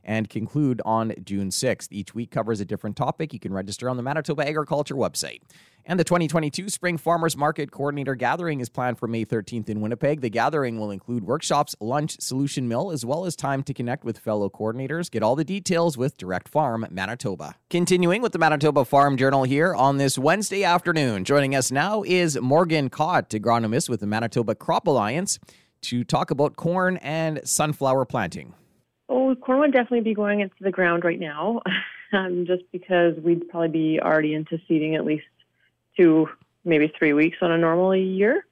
and 0.04 0.28
conclude 0.28 0.80
on 0.84 1.14
June 1.24 1.50
6th. 1.50 1.88
Each 1.90 2.14
week 2.14 2.30
covers 2.30 2.60
a 2.60 2.64
different 2.64 2.96
topic. 2.96 3.32
You 3.32 3.40
can 3.40 3.52
register 3.52 3.88
on 3.88 3.96
the 3.96 4.02
Manitoba 4.02 4.46
Agriculture 4.46 4.94
website. 4.94 5.40
And 5.90 5.98
the 5.98 6.04
2022 6.04 6.68
Spring 6.68 6.98
Farmers 6.98 7.34
Market 7.34 7.70
Coordinator 7.70 8.14
Gathering 8.14 8.60
is 8.60 8.68
planned 8.68 8.98
for 8.98 9.08
May 9.08 9.24
13th 9.24 9.70
in 9.70 9.80
Winnipeg. 9.80 10.20
The 10.20 10.28
gathering 10.28 10.78
will 10.78 10.90
include 10.90 11.24
workshops, 11.24 11.74
lunch, 11.80 12.20
solution 12.20 12.68
mill, 12.68 12.90
as 12.90 13.06
well 13.06 13.24
as 13.24 13.34
time 13.34 13.62
to 13.62 13.72
connect 13.72 14.04
with 14.04 14.18
fellow 14.18 14.50
coordinators. 14.50 15.10
Get 15.10 15.22
all 15.22 15.34
the 15.34 15.44
details 15.44 15.96
with 15.96 16.18
Direct 16.18 16.46
Farm 16.46 16.86
Manitoba. 16.90 17.54
Continuing 17.70 18.20
with 18.20 18.32
the 18.32 18.38
Manitoba 18.38 18.84
Farm 18.84 19.16
Journal 19.16 19.44
here 19.44 19.74
on 19.74 19.96
this 19.96 20.18
Wednesday 20.18 20.62
afternoon. 20.62 21.24
Joining 21.24 21.54
us 21.54 21.72
now 21.72 22.02
is 22.02 22.38
Morgan 22.38 22.90
Cott, 22.90 23.30
agronomist 23.30 23.88
with 23.88 24.00
the 24.00 24.06
Manitoba 24.06 24.54
Crop 24.54 24.86
Alliance, 24.86 25.38
to 25.80 26.04
talk 26.04 26.30
about 26.30 26.56
corn 26.56 26.98
and 26.98 27.40
sunflower 27.48 28.04
planting. 28.04 28.52
Oh, 29.08 29.34
corn 29.36 29.60
would 29.60 29.72
definitely 29.72 30.02
be 30.02 30.14
going 30.14 30.40
into 30.40 30.54
the 30.60 30.70
ground 30.70 31.04
right 31.04 31.18
now, 31.18 31.62
um, 32.12 32.44
just 32.46 32.62
because 32.72 33.14
we'd 33.22 33.48
probably 33.48 33.68
be 33.68 34.00
already 34.00 34.34
into 34.34 34.58
seeding 34.68 34.94
at 34.94 35.04
least 35.04 35.24
two, 35.96 36.28
maybe 36.64 36.92
three 36.98 37.12
weeks 37.12 37.38
on 37.40 37.50
a 37.50 37.58
normal 37.58 37.94
year. 37.96 38.44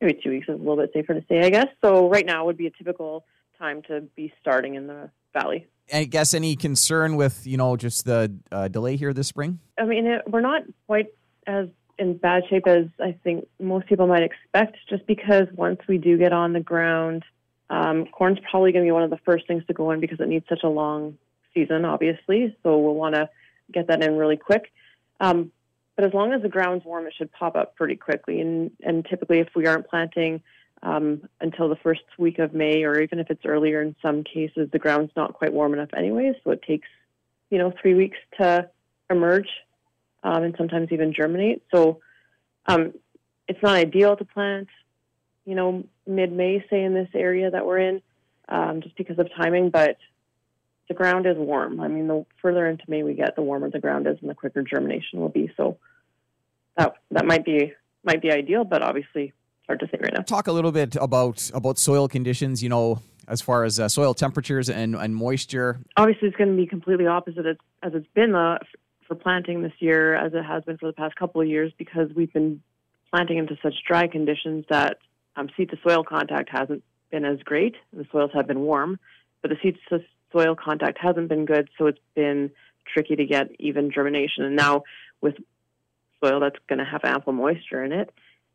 Maybe 0.00 0.18
two 0.22 0.30
weeks 0.30 0.48
is 0.48 0.54
a 0.54 0.58
little 0.58 0.76
bit 0.76 0.90
safer 0.94 1.14
to 1.14 1.24
say, 1.28 1.40
I 1.44 1.50
guess. 1.50 1.68
So 1.84 2.08
right 2.08 2.24
now 2.24 2.46
would 2.46 2.56
be 2.56 2.66
a 2.66 2.70
typical 2.70 3.24
time 3.58 3.82
to 3.82 4.00
be 4.16 4.32
starting 4.40 4.74
in 4.74 4.86
the 4.86 5.10
valley. 5.34 5.66
I 5.92 6.04
guess 6.04 6.34
any 6.34 6.56
concern 6.56 7.16
with 7.16 7.46
you 7.46 7.56
know 7.56 7.76
just 7.76 8.04
the 8.04 8.32
uh, 8.50 8.68
delay 8.68 8.96
here 8.96 9.12
this 9.12 9.28
spring? 9.28 9.58
I 9.78 9.84
mean, 9.84 10.06
it, 10.06 10.22
we're 10.26 10.40
not 10.40 10.62
quite 10.86 11.08
as 11.46 11.68
in 11.98 12.16
bad 12.16 12.44
shape 12.48 12.66
as 12.66 12.86
I 12.98 13.16
think 13.24 13.46
most 13.58 13.86
people 13.86 14.06
might 14.06 14.22
expect, 14.22 14.78
just 14.88 15.06
because 15.06 15.46
once 15.54 15.80
we 15.86 15.98
do 15.98 16.16
get 16.16 16.32
on 16.32 16.52
the 16.52 16.60
ground, 16.60 17.24
um, 17.70 18.06
corn's 18.06 18.38
probably 18.50 18.72
going 18.72 18.84
to 18.84 18.88
be 18.88 18.92
one 18.92 19.04
of 19.04 19.10
the 19.10 19.20
first 19.24 19.46
things 19.46 19.64
to 19.68 19.72
go 19.72 19.92
in 19.92 20.00
because 20.00 20.20
it 20.20 20.28
needs 20.28 20.44
such 20.48 20.64
a 20.64 20.68
long 20.68 21.16
season, 21.54 21.84
obviously. 21.84 22.54
So 22.62 22.78
we'll 22.78 22.94
want 22.94 23.14
to 23.14 23.30
get 23.72 23.86
that 23.86 24.02
in 24.02 24.16
really 24.16 24.36
quick. 24.36 24.72
Um, 25.20 25.52
but 25.96 26.04
as 26.04 26.12
long 26.12 26.32
as 26.32 26.42
the 26.42 26.48
ground's 26.48 26.84
warm, 26.84 27.06
it 27.06 27.14
should 27.16 27.30
pop 27.32 27.56
up 27.56 27.76
pretty 27.76 27.96
quickly. 27.96 28.40
And, 28.40 28.72
and 28.82 29.06
typically, 29.08 29.38
if 29.38 29.48
we 29.54 29.66
aren't 29.66 29.88
planting 29.88 30.42
um, 30.82 31.28
until 31.40 31.68
the 31.68 31.76
first 31.76 32.02
week 32.18 32.38
of 32.38 32.54
May, 32.54 32.82
or 32.82 33.00
even 33.00 33.20
if 33.20 33.30
it's 33.30 33.44
earlier 33.44 33.82
in 33.82 33.94
some 34.02 34.24
cases, 34.24 34.68
the 34.72 34.78
ground's 34.78 35.12
not 35.14 35.34
quite 35.34 35.52
warm 35.52 35.72
enough 35.72 35.90
anyway. 35.96 36.32
So 36.42 36.50
it 36.50 36.62
takes, 36.62 36.88
you 37.50 37.58
know, 37.58 37.72
three 37.80 37.94
weeks 37.94 38.18
to 38.40 38.68
emerge 39.10 39.48
um, 40.24 40.42
and 40.42 40.54
sometimes 40.56 40.88
even 40.90 41.12
germinate. 41.12 41.62
So 41.72 42.00
um, 42.66 42.94
it's 43.46 43.62
not 43.62 43.76
ideal 43.76 44.16
to 44.16 44.24
plant, 44.24 44.68
you 45.44 45.54
know, 45.54 45.84
mid 46.10 46.32
May, 46.32 46.64
say 46.68 46.82
in 46.82 46.94
this 46.94 47.08
area 47.14 47.50
that 47.50 47.64
we're 47.64 47.78
in, 47.78 48.02
um, 48.48 48.82
just 48.82 48.96
because 48.96 49.18
of 49.18 49.28
timing. 49.36 49.70
But 49.70 49.96
the 50.88 50.94
ground 50.94 51.26
is 51.26 51.36
warm. 51.36 51.80
I 51.80 51.88
mean, 51.88 52.08
the 52.08 52.26
further 52.42 52.66
into 52.66 52.84
May 52.88 53.02
we 53.02 53.14
get, 53.14 53.36
the 53.36 53.42
warmer 53.42 53.70
the 53.70 53.80
ground 53.80 54.06
is, 54.06 54.18
and 54.20 54.28
the 54.28 54.34
quicker 54.34 54.62
germination 54.62 55.20
will 55.20 55.28
be. 55.28 55.52
So 55.56 55.78
that 56.76 56.94
that 57.10 57.24
might 57.24 57.44
be 57.44 57.72
might 58.04 58.22
be 58.22 58.30
ideal, 58.30 58.64
but 58.64 58.82
obviously 58.82 59.32
hard 59.66 59.80
to 59.80 59.86
say 59.86 59.98
right 60.02 60.12
now. 60.12 60.22
Talk 60.22 60.48
a 60.48 60.52
little 60.52 60.72
bit 60.72 60.96
about 60.96 61.50
about 61.54 61.78
soil 61.78 62.08
conditions. 62.08 62.62
You 62.62 62.68
know, 62.68 63.00
as 63.30 63.40
far 63.40 63.64
as 63.64 63.78
uh, 63.78 63.88
soil 63.88 64.12
temperatures 64.12 64.68
and, 64.68 64.96
and 64.96 65.14
moisture. 65.14 65.78
Obviously, 65.96 66.28
it's 66.28 66.36
going 66.36 66.50
to 66.50 66.56
be 66.56 66.66
completely 66.66 67.06
opposite 67.06 67.46
as, 67.46 67.56
as 67.82 67.92
it's 67.94 68.08
been 68.14 68.34
uh, 68.34 68.58
for 69.06 69.14
planting 69.14 69.62
this 69.62 69.72
year, 69.78 70.14
as 70.14 70.34
it 70.34 70.42
has 70.42 70.64
been 70.64 70.76
for 70.76 70.86
the 70.86 70.92
past 70.92 71.14
couple 71.14 71.40
of 71.40 71.46
years, 71.46 71.72
because 71.78 72.10
we've 72.14 72.32
been 72.32 72.60
planting 73.10 73.38
into 73.38 73.56
such 73.62 73.74
dry 73.86 74.08
conditions 74.08 74.64
that 74.68 74.98
um, 75.36 75.48
seed 75.56 75.70
to 75.70 75.78
soil 75.86 76.04
contact 76.04 76.48
hasn't 76.50 76.82
been 77.10 77.24
as 77.24 77.38
great. 77.40 77.76
The 77.92 78.06
soils 78.12 78.30
have 78.34 78.46
been 78.46 78.60
warm, 78.60 78.98
but 79.42 79.50
the 79.50 79.56
seed 79.62 79.78
to 79.88 80.00
soil 80.32 80.54
contact 80.54 80.98
hasn't 81.00 81.28
been 81.28 81.44
good, 81.44 81.68
so 81.78 81.86
it's 81.86 81.98
been 82.14 82.50
tricky 82.92 83.16
to 83.16 83.26
get 83.26 83.50
even 83.58 83.90
germination. 83.90 84.44
And 84.44 84.56
now 84.56 84.82
with 85.20 85.36
soil 86.22 86.40
that's 86.40 86.58
going 86.68 86.78
to 86.78 86.84
have 86.84 87.04
ample 87.04 87.32
moisture 87.32 87.84
in 87.84 87.92
it. 87.92 88.12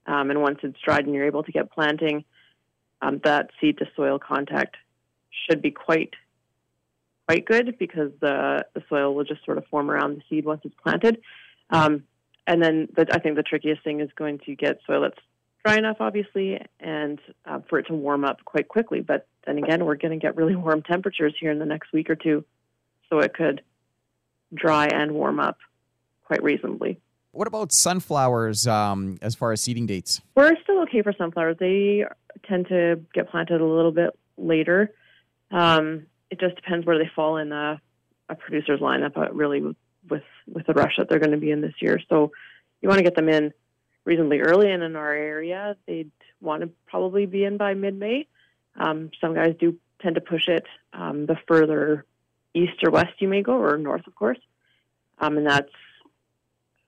Um, 0.08 0.29
and 0.29 0.41
once 0.41 0.60
it's 0.63 0.79
dried 0.84 1.05
and 1.05 1.15
you're 1.15 1.25
able 1.25 1.44
to 1.44 1.51
get 1.51 1.72
planting, 1.72 2.24
um, 3.01 3.20
that 3.24 3.50
seed 3.59 3.79
to 3.79 3.85
soil 3.96 4.20
contact 4.20 4.77
should 5.48 5.61
be 5.61 5.72
quite 5.72 6.14
quite 7.27 7.46
good 7.46 7.77
because 7.79 8.11
the, 8.22 8.66
the 8.75 8.83
soil 8.88 9.16
will 9.16 9.24
just 9.24 9.44
sort 9.46 9.57
of 9.57 9.66
form 9.66 9.90
around 9.90 10.16
the 10.16 10.22
seed 10.29 10.46
once 10.46 10.61
it's 10.64 10.75
planted. 10.83 11.20
Um, 11.72 12.03
and 12.46 12.61
then 12.61 12.88
the, 12.96 13.07
I 13.11 13.18
think 13.18 13.35
the 13.35 13.44
trickiest 13.44 13.83
thing 13.83 14.00
is 14.00 14.09
going 14.16 14.40
to 14.46 14.55
get 14.55 14.77
soil 14.85 15.01
that's 15.01 15.20
dry 15.65 15.77
enough, 15.77 15.97
obviously, 15.99 16.59
and 16.79 17.19
uh, 17.45 17.59
for 17.69 17.79
it 17.79 17.87
to 17.87 17.93
warm 17.93 18.23
up 18.23 18.45
quite 18.45 18.67
quickly. 18.67 19.01
But 19.01 19.27
then 19.45 19.57
again, 19.57 19.83
we're 19.85 19.95
going 19.95 20.17
to 20.17 20.23
get 20.23 20.35
really 20.35 20.55
warm 20.55 20.81
temperatures 20.83 21.33
here 21.39 21.51
in 21.51 21.59
the 21.59 21.65
next 21.65 21.91
week 21.91 22.09
or 22.09 22.15
two, 22.15 22.45
so 23.09 23.19
it 23.19 23.33
could 23.33 23.61
dry 24.53 24.85
and 24.87 25.11
warm 25.11 25.39
up 25.39 25.57
quite 26.23 26.43
reasonably. 26.43 26.99
What 27.31 27.47
about 27.47 27.73
sunflowers 27.73 28.65
um, 28.65 29.17
as 29.21 29.35
far 29.35 29.51
as 29.51 29.61
seeding 29.61 29.85
dates? 29.85 30.21
We're 30.35 30.55
still 30.63 30.81
okay 30.83 31.01
for 31.01 31.13
sunflowers. 31.17 31.57
They 31.59 32.05
tend 32.47 32.67
to 32.69 33.01
get 33.13 33.29
planted 33.29 33.59
a 33.59 33.65
little 33.65 33.91
bit 33.91 34.17
later. 34.37 34.93
Um, 35.51 36.05
it 36.29 36.39
just 36.39 36.55
depends 36.55 36.85
where 36.85 36.97
they 36.97 37.09
fall 37.13 37.37
in 37.37 37.51
a, 37.51 37.81
a 38.29 38.35
producer's 38.35 38.79
lineup, 38.79 39.17
uh, 39.17 39.33
really, 39.33 39.61
with 39.61 40.23
with 40.47 40.67
the 40.67 40.73
rush 40.73 40.93
that 40.97 41.09
they're 41.09 41.19
going 41.19 41.31
to 41.31 41.37
be 41.37 41.51
in 41.51 41.61
this 41.61 41.73
year. 41.81 41.99
So 42.07 42.31
you 42.81 42.87
want 42.87 42.99
to 42.99 43.03
get 43.03 43.15
them 43.15 43.27
in 43.27 43.51
reasonably 44.05 44.39
early, 44.39 44.72
and 44.72 44.83
in 44.83 44.96
our 44.96 45.13
area, 45.13 45.75
they'd 45.87 46.11
want 46.39 46.61
to 46.61 46.70
probably 46.87 47.25
be 47.25 47.44
in 47.44 47.57
by 47.57 47.74
mid-May. 47.74 48.27
Um, 48.77 49.11
some 49.20 49.33
guys 49.33 49.55
do 49.59 49.77
tend 50.01 50.15
to 50.15 50.22
push 50.22 50.48
it 50.48 50.65
um, 50.94 51.25
the 51.25 51.37
further 51.48 52.05
east 52.53 52.83
or 52.83 52.91
west 52.91 53.13
you 53.20 53.27
may 53.27 53.41
go, 53.41 53.53
or 53.53 53.77
north, 53.77 54.07
of 54.07 54.15
course, 54.15 54.39
um, 55.20 55.37
and 55.37 55.48
that's 55.48 55.72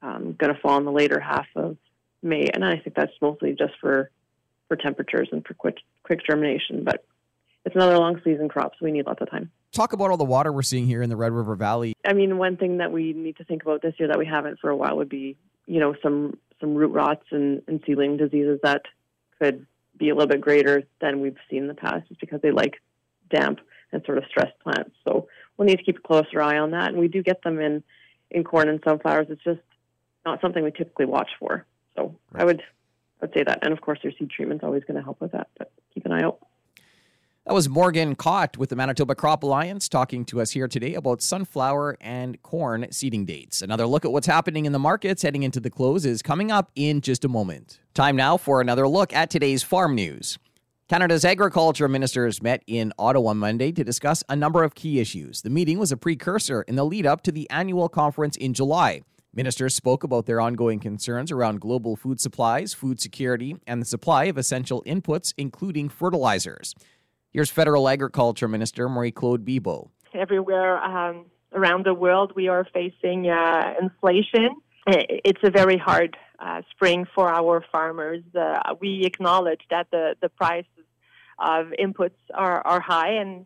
um, 0.01 0.33
going 0.33 0.53
to 0.53 0.59
fall 0.61 0.77
in 0.77 0.85
the 0.85 0.91
later 0.91 1.19
half 1.19 1.47
of 1.55 1.77
May, 2.21 2.47
and 2.53 2.63
I 2.63 2.77
think 2.77 2.95
that's 2.95 3.13
mostly 3.21 3.53
just 3.53 3.73
for 3.81 4.09
for 4.67 4.75
temperatures 4.75 5.29
and 5.31 5.45
for 5.45 5.53
quick 5.53 5.77
quick 6.03 6.19
germination. 6.25 6.83
But 6.83 7.05
it's 7.65 7.75
another 7.75 7.97
long 7.97 8.21
season 8.23 8.49
crop, 8.49 8.73
so 8.73 8.85
we 8.85 8.91
need 8.91 9.05
lots 9.05 9.21
of 9.21 9.29
time. 9.29 9.51
Talk 9.71 9.93
about 9.93 10.09
all 10.09 10.17
the 10.17 10.23
water 10.23 10.51
we're 10.51 10.61
seeing 10.61 10.85
here 10.85 11.01
in 11.01 11.09
the 11.09 11.15
Red 11.15 11.33
River 11.33 11.55
Valley. 11.55 11.93
I 12.05 12.13
mean, 12.13 12.37
one 12.37 12.57
thing 12.57 12.77
that 12.77 12.91
we 12.91 13.13
need 13.13 13.37
to 13.37 13.43
think 13.43 13.63
about 13.63 13.81
this 13.81 13.93
year 13.97 14.07
that 14.07 14.17
we 14.17 14.25
haven't 14.25 14.59
for 14.59 14.69
a 14.69 14.75
while 14.75 14.97
would 14.97 15.09
be, 15.09 15.35
you 15.65 15.79
know, 15.79 15.95
some 16.01 16.37
some 16.59 16.75
root 16.75 16.91
rots 16.91 17.25
and, 17.31 17.61
and 17.67 17.81
seedling 17.85 18.17
diseases 18.17 18.59
that 18.63 18.83
could 19.41 19.65
be 19.97 20.09
a 20.09 20.13
little 20.13 20.27
bit 20.27 20.41
greater 20.41 20.83
than 21.01 21.21
we've 21.21 21.37
seen 21.49 21.63
in 21.63 21.67
the 21.67 21.73
past, 21.73 22.07
just 22.07 22.19
because 22.19 22.41
they 22.41 22.51
like 22.51 22.81
damp 23.29 23.59
and 23.91 24.03
sort 24.05 24.17
of 24.17 24.25
stressed 24.29 24.57
plants. 24.59 24.91
So 25.07 25.27
we'll 25.55 25.65
need 25.65 25.77
to 25.77 25.83
keep 25.83 25.97
a 25.97 26.07
closer 26.07 26.41
eye 26.41 26.57
on 26.57 26.71
that. 26.71 26.89
And 26.89 26.97
we 26.97 27.07
do 27.07 27.23
get 27.23 27.41
them 27.43 27.59
in 27.59 27.83
in 28.29 28.43
corn 28.43 28.67
and 28.67 28.81
sunflowers. 28.85 29.27
It's 29.29 29.43
just 29.43 29.61
not 30.25 30.41
something 30.41 30.63
we 30.63 30.71
typically 30.71 31.05
watch 31.05 31.29
for. 31.39 31.65
So 31.95 32.15
right. 32.31 32.41
I 32.41 32.45
would 32.45 32.61
I 33.21 33.25
would 33.25 33.33
say 33.33 33.43
that. 33.43 33.59
And 33.63 33.73
of 33.73 33.81
course, 33.81 33.99
your 34.03 34.13
seed 34.17 34.29
treatment's 34.29 34.63
always 34.63 34.83
going 34.83 34.97
to 34.97 35.03
help 35.03 35.21
with 35.21 35.31
that, 35.31 35.47
but 35.57 35.71
keep 35.93 36.05
an 36.05 36.11
eye 36.11 36.23
out. 36.23 36.39
That 37.47 37.53
was 37.53 37.69
Morgan 37.69 38.15
Cott 38.15 38.57
with 38.57 38.71
the 38.71 38.75
Manitoba 38.75 39.15
Crop 39.15 39.41
Alliance 39.41 39.87
talking 39.87 40.25
to 40.25 40.41
us 40.41 40.51
here 40.51 40.67
today 40.67 40.95
about 40.95 41.21
sunflower 41.21 41.95
and 42.01 42.43
corn 42.43 42.87
seeding 42.91 43.25
dates. 43.25 43.61
Another 43.61 43.87
look 43.87 44.03
at 44.03 44.11
what's 44.11 44.27
happening 44.27 44.65
in 44.65 44.73
the 44.73 44.79
markets 44.79 45.21
heading 45.21 45.43
into 45.43 45.61
the 45.61 45.69
close 45.69 46.05
is 46.05 46.21
coming 46.21 46.51
up 46.51 46.71
in 46.75 46.99
just 46.99 47.23
a 47.23 47.29
moment. 47.29 47.79
Time 47.93 48.17
now 48.17 48.35
for 48.35 48.59
another 48.59 48.85
look 48.85 49.13
at 49.13 49.29
today's 49.29 49.63
farm 49.63 49.95
news. 49.95 50.37
Canada's 50.89 51.23
agriculture 51.23 51.87
ministers 51.87 52.43
met 52.43 52.63
in 52.67 52.91
Ottawa 52.99 53.33
Monday 53.33 53.71
to 53.71 53.83
discuss 53.85 54.25
a 54.27 54.35
number 54.35 54.65
of 54.65 54.75
key 54.75 54.99
issues. 54.99 55.41
The 55.41 55.49
meeting 55.49 55.79
was 55.79 55.93
a 55.93 55.97
precursor 55.97 56.63
in 56.63 56.75
the 56.75 56.83
lead 56.83 57.05
up 57.05 57.21
to 57.21 57.31
the 57.31 57.49
annual 57.49 57.87
conference 57.87 58.35
in 58.35 58.53
July. 58.53 59.03
Ministers 59.33 59.75
spoke 59.75 60.03
about 60.03 60.25
their 60.25 60.41
ongoing 60.41 60.79
concerns 60.79 61.31
around 61.31 61.61
global 61.61 61.95
food 61.95 62.19
supplies, 62.19 62.73
food 62.73 62.99
security, 62.99 63.55
and 63.67 63.81
the 63.81 63.85
supply 63.85 64.25
of 64.25 64.37
essential 64.37 64.83
inputs, 64.87 65.33
including 65.37 65.89
fertilizers. 65.89 66.73
Here's 67.37 67.51
Federal 67.51 67.87
Agriculture 67.87 68.47
Minister 68.47 68.89
Marie 68.89 69.11
Claude 69.11 69.45
Bibeau. 69.45 69.91
Everywhere 70.11 70.83
um, 70.83 71.27
around 71.53 71.85
the 71.85 71.93
world, 71.93 72.31
we 72.35 72.47
are 72.47 72.65
facing 72.73 73.29
uh, 73.29 73.75
inflation. 73.79 74.55
It's 74.87 75.41
a 75.43 75.51
very 75.51 75.77
hard 75.77 76.17
uh, 76.39 76.63
spring 76.71 77.05
for 77.13 77.29
our 77.29 77.63
farmers. 77.71 78.23
Uh, 78.35 78.73
we 78.81 79.03
acknowledge 79.05 79.61
that 79.69 79.85
the, 79.91 80.15
the 80.19 80.29
prices 80.29 80.87
of 81.37 81.67
inputs 81.79 82.17
are, 82.33 82.65
are 82.65 82.79
high, 82.81 83.11
and 83.21 83.45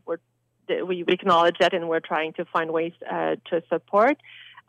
we 0.88 1.04
acknowledge 1.10 1.58
that, 1.60 1.73
and 1.73 1.89
we're 1.89 1.99
trying 1.99 2.32
to 2.36 2.45
find 2.45 2.71
ways 2.71 2.93
uh, 3.12 3.36
to 3.49 3.62
support. 3.67 4.15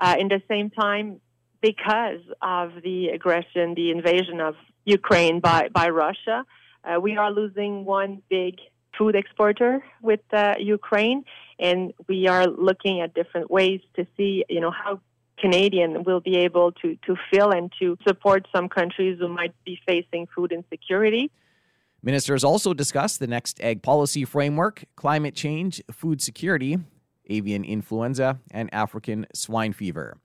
Uh, 0.00 0.16
in 0.18 0.26
the 0.26 0.42
same 0.48 0.68
time, 0.68 1.20
because 1.60 2.22
of 2.42 2.72
the 2.82 3.10
aggression, 3.10 3.74
the 3.76 3.92
invasion 3.92 4.40
of 4.40 4.56
Ukraine 4.84 5.38
by, 5.38 5.68
by 5.72 5.90
Russia, 5.90 6.44
uh, 6.82 6.98
we 7.00 7.16
are 7.16 7.30
losing 7.30 7.84
one 7.84 8.20
big 8.28 8.56
food 8.96 9.14
exporter 9.14 9.82
with 10.02 10.20
uh, 10.32 10.54
Ukraine, 10.58 11.24
and 11.58 11.92
we 12.08 12.26
are 12.26 12.46
looking 12.46 13.00
at 13.00 13.14
different 13.14 13.50
ways 13.50 13.80
to 13.96 14.06
see, 14.16 14.44
you 14.48 14.60
know, 14.60 14.70
how 14.70 15.00
Canadian 15.38 16.04
will 16.04 16.20
be 16.20 16.36
able 16.36 16.72
to, 16.72 16.96
to 17.06 17.16
fill 17.30 17.50
and 17.50 17.72
to 17.80 17.96
support 18.06 18.46
some 18.54 18.68
countries 18.68 19.18
who 19.18 19.28
might 19.28 19.54
be 19.64 19.78
facing 19.86 20.26
food 20.34 20.52
insecurity. 20.52 21.30
Ministers 22.02 22.44
also 22.44 22.74
discussed 22.74 23.20
the 23.20 23.26
next 23.26 23.60
ag 23.60 23.82
policy 23.82 24.24
framework, 24.24 24.84
climate 24.96 25.34
change, 25.34 25.80
food 25.90 26.20
security, 26.20 26.78
avian 27.28 27.64
influenza, 27.64 28.40
and 28.50 28.72
African 28.72 29.26
swine 29.34 29.72
fever. 29.72 30.16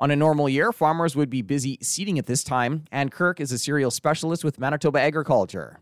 On 0.00 0.10
a 0.10 0.16
normal 0.16 0.48
year, 0.48 0.72
farmers 0.72 1.16
would 1.16 1.30
be 1.30 1.42
busy 1.42 1.78
seeding 1.82 2.18
at 2.18 2.26
this 2.26 2.44
time, 2.44 2.84
Anne 2.92 3.08
Kirk 3.08 3.40
is 3.40 3.50
a 3.50 3.58
cereal 3.58 3.90
specialist 3.90 4.44
with 4.44 4.58
Manitoba 4.58 5.00
Agriculture 5.00 5.80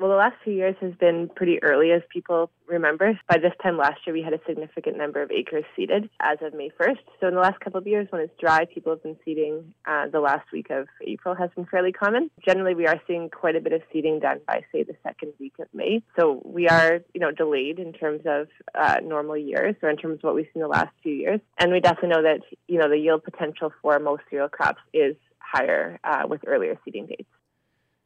well, 0.00 0.10
the 0.10 0.16
last 0.16 0.36
few 0.42 0.54
years 0.54 0.76
has 0.80 0.94
been 0.94 1.28
pretty 1.34 1.62
early, 1.62 1.90
as 1.90 2.00
people 2.10 2.50
remember. 2.66 3.18
By 3.28 3.38
this 3.38 3.52
time 3.62 3.76
last 3.76 4.00
year, 4.06 4.14
we 4.14 4.22
had 4.22 4.32
a 4.32 4.40
significant 4.46 4.96
number 4.96 5.22
of 5.22 5.30
acres 5.30 5.64
seeded 5.76 6.08
as 6.20 6.38
of 6.40 6.54
May 6.54 6.70
1st. 6.70 7.00
So 7.20 7.28
in 7.28 7.34
the 7.34 7.40
last 7.40 7.60
couple 7.60 7.78
of 7.78 7.86
years, 7.86 8.06
when 8.10 8.22
it's 8.22 8.32
dry, 8.40 8.64
people 8.64 8.92
have 8.92 9.02
been 9.02 9.16
seeding. 9.24 9.74
Uh, 9.86 10.08
the 10.08 10.20
last 10.20 10.50
week 10.52 10.70
of 10.70 10.86
April 11.06 11.34
has 11.34 11.50
been 11.54 11.66
fairly 11.66 11.92
common. 11.92 12.30
Generally, 12.44 12.76
we 12.76 12.86
are 12.86 13.00
seeing 13.06 13.28
quite 13.28 13.56
a 13.56 13.60
bit 13.60 13.74
of 13.74 13.82
seeding 13.92 14.20
done 14.20 14.40
by, 14.46 14.62
say, 14.72 14.84
the 14.84 14.96
second 15.02 15.34
week 15.38 15.54
of 15.58 15.66
May. 15.74 16.02
So 16.18 16.40
we 16.44 16.68
are, 16.68 17.00
you 17.12 17.20
know, 17.20 17.30
delayed 17.30 17.78
in 17.78 17.92
terms 17.92 18.22
of 18.24 18.48
uh, 18.74 19.00
normal 19.02 19.36
years 19.36 19.76
or 19.82 19.90
in 19.90 19.96
terms 19.98 20.14
of 20.14 20.22
what 20.22 20.34
we've 20.34 20.48
seen 20.54 20.62
the 20.62 20.68
last 20.68 20.92
few 21.02 21.12
years. 21.12 21.40
And 21.58 21.72
we 21.72 21.80
definitely 21.80 22.10
know 22.10 22.22
that, 22.22 22.40
you 22.68 22.78
know, 22.78 22.88
the 22.88 22.98
yield 22.98 23.22
potential 23.24 23.72
for 23.82 23.98
most 23.98 24.22
cereal 24.30 24.48
crops 24.48 24.80
is 24.94 25.14
higher 25.38 26.00
uh, 26.04 26.22
with 26.26 26.40
earlier 26.46 26.78
seeding 26.84 27.06
dates. 27.06 27.28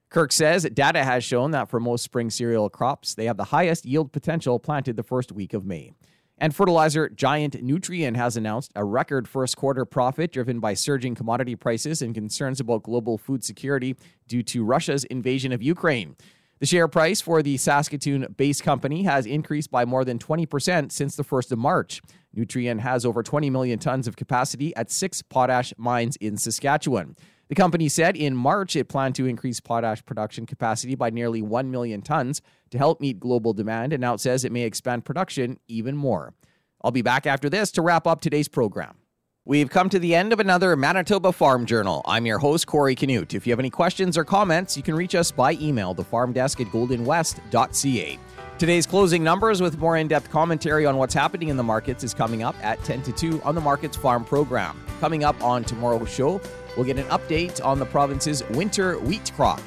Kirk 0.09 0.33
says 0.33 0.65
data 0.73 1.03
has 1.03 1.25
shown 1.25 1.51
that 1.51 1.69
for 1.69 1.81
most 1.81 2.05
spring 2.05 2.31
cereal 2.31 2.71
crops, 2.71 3.15
they 3.15 3.27
have 3.27 3.37
the 3.37 3.45
highest 3.45 3.85
yield 3.85 4.13
potential 4.13 4.59
planted 4.59 4.97
the 4.97 5.03
first 5.03 5.33
week 5.33 5.53
of 5.53 5.65
May. 5.65 5.93
And 6.39 6.55
fertilizer 6.55 7.09
giant 7.09 7.55
Nutrien 7.65 8.15
has 8.15 8.37
announced 8.37 8.71
a 8.77 8.85
record 8.85 9.27
first 9.27 9.57
quarter 9.57 9.85
profit 9.87 10.33
driven 10.33 10.61
by 10.61 10.75
surging 10.75 11.15
commodity 11.15 11.57
prices 11.57 12.03
and 12.03 12.15
concerns 12.15 12.61
about 12.61 12.83
global 12.83 13.17
food 13.17 13.43
security 13.43 13.97
due 14.29 14.43
to 14.45 14.65
Russia's 14.65 15.05
invasion 15.05 15.51
of 15.51 15.63
Ukraine. 15.63 16.15
The 16.59 16.67
share 16.67 16.89
price 16.89 17.21
for 17.21 17.43
the 17.43 17.57
Saskatoon 17.57 18.35
based 18.37 18.63
company 18.63 19.03
has 19.03 19.27
increased 19.27 19.71
by 19.71 19.85
more 19.85 20.05
than 20.05 20.19
20% 20.19 20.93
since 20.93 21.17
the 21.17 21.25
1st 21.25 21.53
of 21.53 21.59
March. 21.59 22.01
Nutrien 22.37 22.81
has 22.81 23.05
over 23.05 23.23
20 23.23 23.51
million 23.51 23.79
tons 23.79 24.07
of 24.07 24.17
capacity 24.17 24.77
at 24.77 24.91
six 24.91 25.23
potash 25.23 25.73
mines 25.79 26.17
in 26.17 26.37
Saskatchewan. 26.37 27.17
The 27.49 27.55
company 27.55 27.89
said 27.89 28.17
in 28.17 28.35
March 28.35 28.75
it 28.75 28.89
planned 28.89 29.15
to 29.17 29.27
increase 29.27 29.61
potash 29.61 30.05
production 30.05 30.47
capacity 30.47 30.97
by 30.97 31.11
nearly 31.11 31.43
1 31.43 31.71
million 31.71 32.03
tons 32.03 32.43
to 32.71 32.79
help 32.79 33.01
meet 33.01 33.21
global 33.21 33.53
demand, 33.53 33.93
and 33.93 34.01
now 34.01 34.15
it 34.15 34.21
says 34.21 34.45
it 34.45 34.53
may 34.53 34.63
expand 34.63 35.05
production 35.05 35.59
even 35.69 35.97
more. 35.97 36.35
I'll 36.83 36.91
be 36.91 37.03
back 37.03 37.27
after 37.27 37.49
this 37.49 37.71
to 37.73 37.83
wrap 37.83 38.07
up 38.07 38.21
today's 38.21 38.49
program. 38.49 38.97
We've 39.45 39.71
come 39.71 39.89
to 39.91 40.01
the 40.01 40.13
end 40.13 40.33
of 40.33 40.41
another 40.41 40.75
Manitoba 40.75 41.31
Farm 41.31 41.67
Journal. 41.67 42.03
I'm 42.05 42.27
your 42.27 42.41
host, 42.41 42.67
Corey 42.67 42.97
Canute. 42.97 43.33
If 43.33 43.47
you 43.47 43.53
have 43.53 43.61
any 43.61 43.71
questions 43.71 44.19
or 44.19 44.25
comments, 44.25 44.77
you 44.77 44.83
can 44.83 44.97
reach 44.97 45.15
us 45.15 45.31
by 45.31 45.53
email, 45.53 45.95
thefarmdesk 45.95 46.61
at 46.61 46.73
goldenwest.ca. 46.73 48.19
Today's 48.59 48.87
closing 48.87 49.23
numbers 49.23 49.61
with 49.61 49.79
more 49.79 49.99
in 49.99 50.09
depth 50.09 50.31
commentary 50.31 50.85
on 50.85 50.97
what's 50.97 51.15
happening 51.15 51.51
in 51.51 51.57
the 51.57 51.63
markets 51.63 52.03
is 52.03 52.13
coming 52.13 52.43
up 52.43 52.57
at 52.65 52.83
10 52.83 53.03
to 53.03 53.13
2 53.13 53.43
on 53.43 53.55
the 53.55 53.61
Markets 53.61 53.97
Farm 53.97 54.25
program. 54.25 54.83
Coming 54.99 55.23
up 55.23 55.41
on 55.45 55.63
tomorrow's 55.63 56.13
show, 56.13 56.41
We'll 56.77 56.85
get 56.85 56.99
an 56.99 57.07
update 57.07 57.65
on 57.65 57.79
the 57.79 57.87
province's 57.87 58.47
winter 58.51 58.99
wheat 58.99 59.33
crop. 59.35 59.61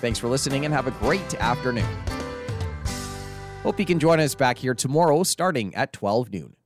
Thanks 0.00 0.18
for 0.18 0.28
listening 0.28 0.64
and 0.64 0.72
have 0.72 0.86
a 0.86 0.92
great 0.92 1.34
afternoon. 1.36 1.86
Hope 3.62 3.78
you 3.78 3.86
can 3.86 3.98
join 3.98 4.20
us 4.20 4.34
back 4.34 4.58
here 4.58 4.74
tomorrow 4.74 5.22
starting 5.22 5.74
at 5.74 5.92
12 5.92 6.32
noon. 6.32 6.56